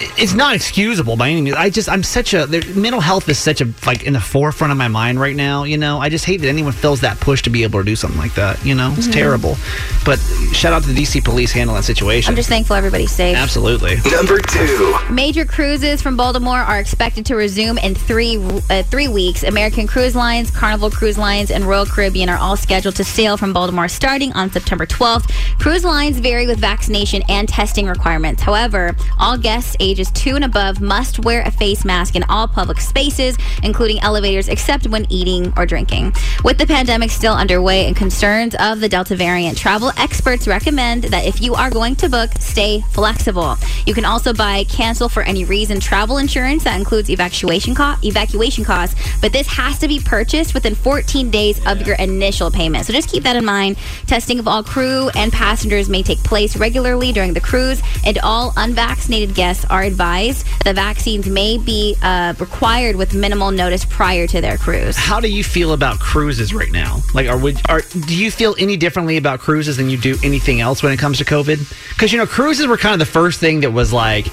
It's 0.00 0.34
not 0.34 0.54
excusable 0.54 1.16
by 1.16 1.28
any 1.30 1.40
means. 1.40 1.56
I 1.56 1.70
just, 1.70 1.88
I'm 1.88 2.02
such 2.02 2.34
a. 2.34 2.46
there- 2.46 2.62
Mental 2.74 3.00
health 3.00 3.28
is 3.28 3.38
such 3.38 3.60
a, 3.60 3.72
like, 3.86 4.04
in 4.04 4.12
the 4.12 4.20
forefront 4.20 4.70
of 4.70 4.76
my 4.78 4.88
mind 4.88 5.20
right 5.20 5.34
now. 5.34 5.64
You 5.64 5.76
know, 5.78 5.98
I 6.00 6.08
just 6.08 6.24
hate 6.24 6.40
that 6.42 6.48
anyone 6.48 6.72
feels 6.72 7.00
that 7.00 7.18
push 7.20 7.42
to 7.42 7.50
be 7.50 7.62
able 7.64 7.80
to 7.80 7.84
do 7.84 7.96
something 7.96 8.18
like 8.20 8.34
that. 8.34 8.64
You 8.64 8.74
know, 8.74 8.94
it's 8.96 9.08
terrible. 9.08 9.56
But 10.04 10.18
shout 10.52 10.72
out 10.72 10.82
to 10.84 10.88
the 10.92 11.02
DC 11.02 11.24
police 11.24 11.50
handling 11.52 11.76
that 11.76 11.82
situation. 11.84 12.30
I'm 12.30 12.36
just 12.36 12.48
thankful 12.48 12.76
everybody's 12.76 13.10
safe. 13.12 13.36
Absolutely. 13.36 13.96
Number 14.10 14.38
two. 14.40 14.96
Major 15.10 15.44
cruises 15.44 16.00
from 16.00 16.16
Baltimore 16.16 16.58
are 16.58 16.78
expected 16.78 17.26
to 17.26 17.34
resume 17.36 17.78
in 17.78 17.94
three 17.94 18.36
uh, 18.70 18.82
three 18.84 19.08
weeks. 19.08 19.42
American 19.42 19.86
Cruise 19.86 20.14
Lines, 20.14 20.50
Carnival 20.50 20.90
Cruise 20.90 21.18
Lines, 21.18 21.50
and 21.50 21.64
Royal 21.64 21.86
Caribbean 21.86 22.28
are 22.28 22.38
all 22.38 22.56
scheduled 22.56 22.96
to 22.96 23.04
sail 23.04 23.36
from 23.36 23.52
Baltimore 23.52 23.88
starting 23.88 24.32
on 24.34 24.50
September 24.50 24.86
12th. 24.86 25.30
Cruise 25.58 25.84
lines 25.84 26.18
vary 26.18 26.46
with 26.46 26.58
vaccination 26.58 27.22
and 27.28 27.48
testing 27.48 27.86
requirements. 27.86 28.42
However, 28.42 28.94
all 29.18 29.36
guests 29.36 29.76
ages 29.88 30.10
two 30.12 30.36
and 30.36 30.44
above 30.44 30.80
must 30.80 31.24
wear 31.24 31.42
a 31.42 31.50
face 31.50 31.84
mask 31.84 32.16
in 32.16 32.22
all 32.24 32.46
public 32.46 32.80
spaces, 32.80 33.36
including 33.62 34.00
elevators, 34.00 34.48
except 34.48 34.86
when 34.86 35.10
eating 35.10 35.52
or 35.56 35.66
drinking. 35.66 36.12
With 36.44 36.58
the 36.58 36.66
pandemic 36.66 37.10
still 37.10 37.34
underway 37.34 37.86
and 37.86 37.96
concerns 37.96 38.54
of 38.56 38.80
the 38.80 38.88
Delta 38.88 39.16
variant, 39.16 39.56
travel 39.56 39.92
experts 39.96 40.46
recommend 40.46 41.04
that 41.04 41.24
if 41.24 41.40
you 41.40 41.54
are 41.54 41.70
going 41.70 41.96
to 41.96 42.08
book, 42.08 42.30
stay 42.38 42.80
flexible. 42.90 43.56
You 43.86 43.94
can 43.94 44.04
also 44.04 44.32
buy 44.32 44.64
cancel 44.64 45.08
for 45.08 45.22
any 45.22 45.44
reason 45.44 45.80
travel 45.80 46.18
insurance 46.18 46.64
that 46.64 46.78
includes 46.78 47.10
evacuation 47.10 47.74
co- 47.74 47.96
evacuation 48.02 48.64
costs, 48.64 48.94
but 49.20 49.32
this 49.32 49.46
has 49.46 49.78
to 49.78 49.88
be 49.88 50.00
purchased 50.00 50.54
within 50.54 50.74
14 50.74 51.30
days 51.30 51.64
of 51.66 51.86
your 51.86 51.96
initial 51.96 52.50
payment. 52.50 52.86
So 52.86 52.92
just 52.92 53.08
keep 53.08 53.22
that 53.24 53.36
in 53.36 53.44
mind. 53.44 53.76
Testing 54.06 54.38
of 54.38 54.48
all 54.48 54.62
crew 54.62 55.08
and 55.14 55.32
passengers 55.32 55.88
may 55.88 56.02
take 56.02 56.18
place 56.18 56.56
regularly 56.56 57.12
during 57.12 57.34
the 57.34 57.40
cruise, 57.40 57.82
and 58.04 58.18
all 58.18 58.52
unvaccinated 58.56 59.34
guests 59.34 59.64
are 59.66 59.77
advised 59.84 60.46
the 60.64 60.72
vaccines 60.72 61.28
may 61.28 61.58
be 61.58 61.96
uh, 62.02 62.34
required 62.38 62.96
with 62.96 63.14
minimal 63.14 63.50
notice 63.50 63.84
prior 63.84 64.26
to 64.26 64.40
their 64.40 64.56
cruise. 64.58 64.96
How 64.96 65.20
do 65.20 65.28
you 65.28 65.44
feel 65.44 65.72
about 65.72 65.98
cruises 66.00 66.52
right 66.54 66.70
now? 66.72 66.98
Like, 67.14 67.28
are 67.28 67.38
would 67.38 67.60
are 67.70 67.80
do 68.06 68.16
you 68.16 68.30
feel 68.30 68.54
any 68.58 68.76
differently 68.76 69.16
about 69.16 69.40
cruises 69.40 69.76
than 69.76 69.88
you 69.90 69.96
do 69.98 70.16
anything 70.22 70.60
else 70.60 70.82
when 70.82 70.92
it 70.92 70.98
comes 70.98 71.18
to 71.18 71.24
COVID? 71.24 71.58
Because 71.90 72.12
you 72.12 72.18
know, 72.18 72.26
cruises 72.26 72.66
were 72.66 72.76
kind 72.76 72.92
of 72.94 72.98
the 72.98 73.10
first 73.12 73.40
thing 73.40 73.60
that 73.60 73.70
was 73.72 73.92
like. 73.92 74.26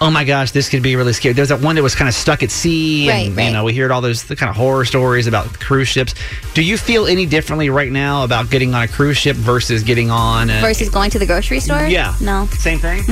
Oh 0.00 0.10
my 0.10 0.24
gosh, 0.24 0.50
this 0.50 0.68
could 0.68 0.82
be 0.82 0.96
really 0.96 1.12
scary. 1.12 1.32
There's 1.32 1.50
that 1.50 1.60
one 1.60 1.76
that 1.76 1.82
was 1.84 1.94
kind 1.94 2.08
of 2.08 2.14
stuck 2.16 2.42
at 2.42 2.50
sea, 2.50 3.08
Right, 3.08 3.28
and 3.28 3.36
right. 3.36 3.46
you 3.46 3.52
know 3.52 3.62
we 3.62 3.72
heard 3.76 3.92
all 3.92 4.00
those 4.00 4.24
the 4.24 4.34
kind 4.34 4.50
of 4.50 4.56
horror 4.56 4.84
stories 4.84 5.28
about 5.28 5.60
cruise 5.60 5.86
ships. 5.86 6.12
Do 6.54 6.62
you 6.64 6.76
feel 6.76 7.06
any 7.06 7.24
differently 7.24 7.70
right 7.70 7.92
now 7.92 8.24
about 8.24 8.50
getting 8.50 8.74
on 8.74 8.82
a 8.82 8.88
cruise 8.88 9.16
ship 9.16 9.36
versus 9.36 9.84
getting 9.84 10.10
on? 10.10 10.50
A, 10.50 10.60
Versus 10.60 10.88
going 10.88 11.10
to 11.10 11.20
the 11.20 11.26
grocery 11.26 11.60
store? 11.60 11.86
Yeah. 11.86 12.16
No. 12.20 12.46
Same 12.46 12.80
thing. 12.80 13.04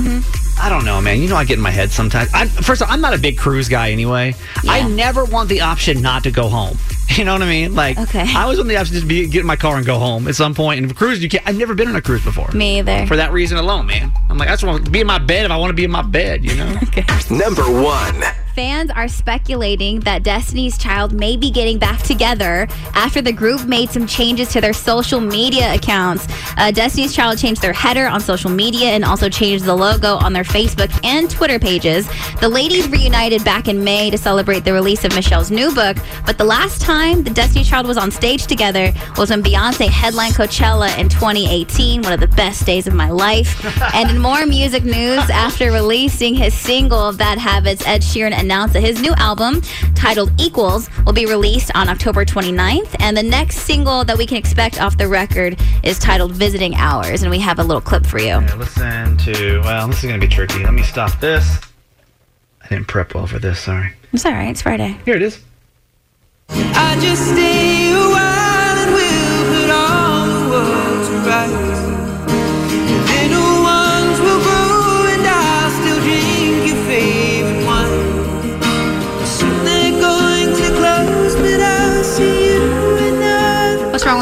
I 0.62 0.68
don't 0.68 0.84
know, 0.84 1.00
man. 1.00 1.20
You 1.20 1.28
know, 1.28 1.36
I 1.36 1.44
get 1.44 1.56
in 1.58 1.62
my 1.62 1.70
head 1.70 1.90
sometimes. 1.90 2.30
I, 2.34 2.46
first 2.46 2.82
of 2.82 2.88
all, 2.88 2.94
I'm 2.94 3.00
not 3.00 3.14
a 3.14 3.18
big 3.18 3.38
cruise 3.38 3.68
guy 3.68 3.90
anyway. 3.90 4.34
I 4.68 4.86
never 4.88 5.24
want 5.24 5.48
the 5.48 5.62
option 5.62 6.02
not 6.02 6.22
to 6.24 6.30
go 6.30 6.48
home. 6.48 6.76
You 7.16 7.24
know 7.24 7.32
what 7.32 7.42
I 7.42 7.48
mean? 7.48 7.74
Like, 7.74 7.98
Okay. 7.98 8.20
I 8.20 8.42
always 8.44 8.56
want 8.58 8.68
the 8.68 8.76
option 8.76 8.94
to 8.94 9.00
just 9.00 9.08
be, 9.08 9.26
get 9.26 9.40
in 9.40 9.46
my 9.46 9.56
car 9.56 9.76
and 9.76 9.84
go 9.84 9.98
home 9.98 10.28
at 10.28 10.36
some 10.36 10.54
point. 10.54 10.78
And 10.80 10.88
if 10.88 10.96
cruise, 10.96 11.20
you 11.20 11.28
can't. 11.28 11.42
I've 11.44 11.56
never 11.56 11.74
been 11.74 11.88
on 11.88 11.96
a 11.96 12.00
cruise 12.00 12.22
before. 12.22 12.48
Me 12.52 12.78
either. 12.78 13.04
For 13.08 13.16
that 13.16 13.32
reason 13.32 13.58
alone, 13.58 13.88
man. 13.88 14.12
I'm 14.28 14.38
like, 14.38 14.46
I 14.48 14.52
just 14.52 14.62
want 14.62 14.84
to 14.84 14.90
be 14.92 15.00
in 15.00 15.08
my 15.08 15.18
bed 15.18 15.44
if 15.44 15.50
I 15.50 15.56
want 15.56 15.70
to 15.70 15.74
be 15.74 15.82
in 15.82 15.90
my 15.90 16.02
bed. 16.02 16.44
You 16.44 16.54
know? 16.54 16.72
Number 17.30 17.64
one. 17.64 18.22
Fans 18.54 18.90
are 18.90 19.08
speculating 19.08 20.00
that 20.00 20.22
Destiny's 20.22 20.76
Child 20.76 21.12
may 21.12 21.36
be 21.36 21.50
getting 21.50 21.78
back 21.78 22.02
together 22.02 22.66
after 22.94 23.22
the 23.22 23.32
group 23.32 23.64
made 23.66 23.90
some 23.90 24.06
changes 24.06 24.48
to 24.52 24.60
their 24.60 24.72
social 24.72 25.20
media 25.20 25.72
accounts. 25.72 26.26
Uh, 26.56 26.70
Destiny's 26.70 27.14
Child 27.14 27.38
changed 27.38 27.62
their 27.62 27.72
header 27.72 28.06
on 28.06 28.20
social 28.20 28.50
media 28.50 28.88
and 28.88 29.04
also 29.04 29.28
changed 29.28 29.64
the 29.64 29.74
logo 29.74 30.16
on 30.16 30.32
their 30.32 30.44
Facebook 30.44 30.90
and 31.04 31.30
Twitter 31.30 31.58
pages. 31.58 32.08
The 32.40 32.48
ladies 32.48 32.88
reunited 32.88 33.44
back 33.44 33.68
in 33.68 33.84
May 33.84 34.10
to 34.10 34.18
celebrate 34.18 34.60
the 34.60 34.72
release 34.72 35.04
of 35.04 35.14
Michelle's 35.14 35.50
new 35.50 35.72
book, 35.72 35.96
but 36.26 36.36
the 36.36 36.44
last 36.44 36.80
time 36.80 37.22
the 37.22 37.30
Destiny's 37.30 37.68
Child 37.68 37.86
was 37.86 37.96
on 37.96 38.10
stage 38.10 38.46
together 38.46 38.92
was 39.16 39.30
when 39.30 39.42
Beyonce 39.42 39.88
headlined 39.88 40.34
Coachella 40.34 40.96
in 40.98 41.08
2018, 41.08 42.02
one 42.02 42.12
of 42.12 42.20
the 42.20 42.28
best 42.28 42.66
days 42.66 42.86
of 42.86 42.94
my 42.94 43.10
life. 43.10 43.64
and 43.94 44.10
in 44.10 44.18
more 44.18 44.44
music 44.46 44.84
news, 44.84 45.28
after 45.30 45.70
releasing 45.70 46.34
his 46.34 46.52
single 46.52 47.12
Bad 47.12 47.38
Habits, 47.38 47.86
Ed 47.86 48.02
Sheeran 48.02 48.39
announced 48.40 48.74
that 48.74 48.80
his 48.80 49.00
new 49.00 49.12
album, 49.14 49.60
titled 49.94 50.32
Equals, 50.40 50.88
will 51.04 51.12
be 51.12 51.26
released 51.26 51.70
on 51.74 51.88
October 51.88 52.24
29th. 52.24 52.96
And 52.98 53.16
the 53.16 53.22
next 53.22 53.58
single 53.58 54.04
that 54.04 54.18
we 54.18 54.26
can 54.26 54.36
expect 54.36 54.80
off 54.80 54.96
the 54.98 55.06
record 55.06 55.58
is 55.82 55.98
titled 55.98 56.32
Visiting 56.32 56.74
Hours. 56.74 57.22
And 57.22 57.30
we 57.30 57.38
have 57.40 57.58
a 57.58 57.62
little 57.62 57.80
clip 57.80 58.04
for 58.04 58.18
you. 58.18 58.26
Yeah, 58.26 58.54
listen 58.56 59.16
to. 59.18 59.60
Well, 59.60 59.86
this 59.88 59.98
is 59.98 60.08
going 60.08 60.20
to 60.20 60.26
be 60.26 60.32
tricky. 60.32 60.64
Let 60.64 60.74
me 60.74 60.82
stop 60.82 61.20
this. 61.20 61.60
I 62.62 62.68
didn't 62.68 62.88
prep 62.88 63.14
well 63.14 63.26
for 63.26 63.38
this. 63.38 63.60
Sorry. 63.60 63.92
It's 64.12 64.24
all 64.24 64.32
right, 64.32 64.48
it's 64.48 64.62
Friday. 64.62 64.98
Here 65.04 65.14
it 65.14 65.22
is. 65.22 65.40
I 66.48 66.98
just 67.00 67.22
stay 67.22 67.92
a 67.92 68.39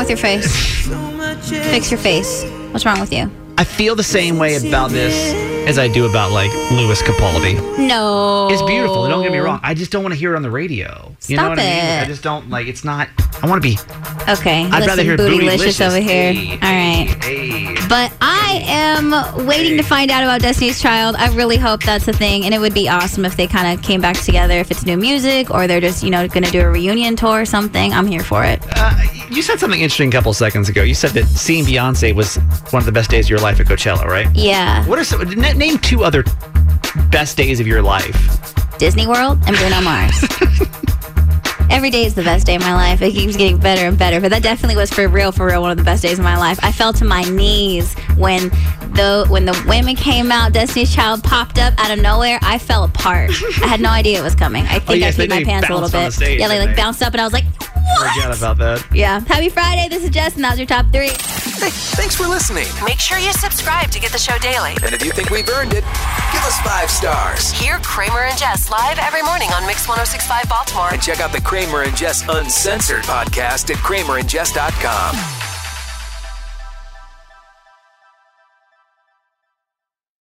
with 0.09 0.23
your 0.23 0.41
face? 0.41 0.87
Fix 1.71 1.91
your 1.91 1.99
face. 1.99 2.45
What's 2.71 2.87
wrong 2.87 3.01
with 3.01 3.13
you? 3.13 3.31
I 3.59 3.65
feel 3.65 3.95
the 3.95 4.03
same 4.03 4.39
way 4.39 4.57
about 4.57 4.91
this 4.91 5.48
as 5.69 5.79
I 5.79 5.87
do 5.87 6.09
about 6.09 6.33
like 6.33 6.51
Lewis 6.73 7.03
Capaldi. 7.03 7.55
No. 7.87 8.49
It's 8.51 8.63
beautiful. 8.63 9.07
Don't 9.07 9.23
get 9.23 9.31
me 9.31 9.39
wrong. 9.39 9.61
I 9.63 9.75
just 9.75 9.93
don't 9.93 10.03
want 10.03 10.15
to 10.15 10.19
hear 10.19 10.33
it 10.33 10.37
on 10.37 10.43
the 10.43 10.51
radio. 10.51 11.15
You 11.27 11.37
know 11.37 11.43
Stop 11.43 11.51
what 11.51 11.59
I 11.59 11.63
mean? 11.63 12.01
I 12.01 12.05
just 12.07 12.23
don't 12.23 12.49
like. 12.49 12.67
It's 12.67 12.85
not. 12.85 13.09
I 13.43 13.47
want 13.47 13.63
to 13.63 13.69
be. 13.69 13.79
Okay. 14.33 14.65
I'd 14.65 14.71
listen, 14.71 14.87
rather 14.87 15.03
hear 15.03 15.17
bootylicious 15.19 15.59
bootylicious 15.59 15.87
over 15.87 16.01
here. 16.01 16.33
Hey, 16.33 16.51
All 16.53 16.59
right. 16.59 17.23
Hey, 17.23 17.49
hey. 17.49 17.75
But 17.89 18.13
I 18.21 18.63
am 18.67 19.47
waiting 19.47 19.77
to 19.77 19.83
find 19.83 20.11
out 20.11 20.23
about 20.25 20.41
Destiny's 20.41 20.81
Child. 20.81 21.17
I 21.17 21.33
really 21.35 21.57
hope 21.57 21.83
that's 21.83 22.09
a 22.09 22.13
thing, 22.13 22.45
and 22.45 22.55
it 22.55 22.59
would 22.59 22.75
be 22.75 22.89
awesome 22.89 23.25
if 23.25 23.37
they 23.37 23.47
kind 23.47 23.79
of 23.79 23.85
came 23.85 24.01
back 24.01 24.17
together. 24.17 24.55
If 24.59 24.71
it's 24.71 24.85
new 24.87 24.97
music, 24.97 25.51
or 25.51 25.67
they're 25.67 25.81
just 25.81 26.03
you 26.03 26.11
know 26.11 26.27
going 26.29 26.45
to 26.45 26.51
do 26.51 26.61
a 26.61 26.69
reunion 26.71 27.15
tour 27.17 27.43
or 27.43 27.45
something, 27.45 27.93
I'm 27.93 28.07
here 28.07 28.23
for 28.23 28.45
it. 28.45 28.61
Uh, 28.73 28.95
you 29.31 29.43
said 29.43 29.61
something 29.61 29.81
interesting 29.81 30.09
a 30.09 30.13
couple 30.13 30.33
seconds 30.33 30.69
ago. 30.69 30.83
You 30.83 30.95
said 30.95 31.11
that 31.11 31.27
seeing 31.27 31.65
Beyonce 31.65 32.15
was 32.15 32.37
one 32.71 32.81
of 32.81 32.87
the 32.87 32.93
best 32.93 33.11
days 33.11 33.27
of 33.27 33.31
your 33.31 33.41
life 33.41 33.61
at 33.61 33.67
Coachella, 33.67 34.05
right? 34.05 34.27
Yeah, 34.35 34.87
What 34.87 34.99
are 34.99 35.05
some? 35.05 35.21
Name 35.59 35.79
two 35.79 36.05
other 36.05 36.23
best 37.11 37.37
days 37.37 37.59
of 37.59 37.67
your 37.67 37.83
life. 37.83 38.17
Disney 38.79 39.09
World 39.09 39.41
and 39.45 39.57
Bruno 39.57 39.81
Mars. 39.81 40.15
Every 41.71 41.91
day 41.91 42.05
is 42.05 42.15
the 42.15 42.23
best 42.23 42.47
day 42.47 42.55
of 42.55 42.63
my 42.63 42.75
life. 42.75 43.03
It 43.03 43.11
keeps 43.11 43.37
getting 43.37 43.59
better 43.59 43.89
and 43.89 43.99
better. 43.99 44.21
But 44.21 44.31
that 44.31 44.45
definitely 44.45 44.77
was 44.77 44.93
for 44.93 45.09
real, 45.09 45.33
for 45.33 45.47
real, 45.47 45.61
one 45.61 45.73
of 45.73 45.77
the 45.77 45.83
best 45.83 46.05
days 46.05 46.21
of 46.21 46.25
my 46.25 46.39
life. 46.39 46.61
I 46.63 46.71
fell 46.71 46.93
to 46.93 47.05
my 47.05 47.23
knees 47.23 47.93
when 48.17 48.53
the 48.99 49.25
when 49.31 49.45
the 49.47 49.65
women 49.67 49.95
came 49.97 50.31
out. 50.31 50.53
Destiny's 50.53 50.95
Child 50.95 51.23
popped 51.25 51.59
up 51.59 51.73
out 51.79 51.91
of 51.91 52.03
nowhere. 52.03 52.39
I 52.43 52.59
fell 52.59 52.85
apart. 52.85 53.31
I 53.63 53.67
had 53.67 53.81
no 53.81 53.89
idea 53.91 54.19
it 54.19 54.23
was 54.23 54.35
coming. 54.35 54.65
I 54.67 54.77
oh, 54.77 54.79
think 54.81 54.91
Oh, 54.91 54.95
yes, 54.95 55.15
I 55.15 55.27
they- 55.27 55.27
peed 55.29 55.31
my 55.41 55.45
pants 55.45 55.71
a 55.71 55.75
little 55.75 55.89
bit. 55.89 56.13
stage, 56.13 56.41
yeah, 56.41 56.49
they 56.49 56.59
like 56.59 56.71
they? 56.71 56.83
bounced 56.83 57.03
up, 57.03 57.13
and 57.15 57.21
I 57.21 57.25
was 57.25 57.33
like, 57.33 57.45
Forgot 57.99 58.29
"What?" 58.29 58.37
about 58.39 58.59
that. 58.59 58.85
Yeah. 58.93 59.21
Happy 59.21 59.49
Friday. 59.49 59.89
This 59.89 60.05
is 60.05 60.11
Jess, 60.11 60.35
and 60.35 60.45
that 60.45 60.51
was 60.51 60.59
your 60.59 60.67
top 60.67 60.87
three. 60.93 61.09
Hey, 61.09 61.71
thanks 61.97 62.15
for 62.15 62.27
listening. 62.27 62.67
Make 62.85 63.01
sure 63.01 63.19
you 63.19 63.33
subscribe 63.33 63.91
to 63.93 63.99
get 64.01 64.13
the 64.13 64.19
show 64.19 64.37
daily. 64.39 64.77
And 64.85 64.93
if 64.95 65.03
you 65.05 65.11
think 65.11 65.31
we've 65.31 65.49
earned 65.49 65.73
it, 65.73 65.85
give 66.33 66.43
us 66.45 66.61
five 66.61 66.91
stars. 66.91 67.51
Hear 67.53 67.79
Kramer 67.83 68.25
and 68.25 68.39
Jess 68.39 68.71
live 68.71 68.99
every 68.99 69.23
morning 69.23 69.49
on 69.53 69.67
Mix 69.67 69.89
1065 69.89 70.49
Baltimore. 70.51 70.89
And 70.93 71.01
check 71.03 71.21
out 71.21 71.33
the 71.33 71.41
Kramer 71.41 71.83
and 71.83 71.97
Jess 71.97 72.23
Uncensored 72.29 73.03
podcast 73.05 73.71
at 73.71 73.77
kramerandjess.com. 73.79 75.48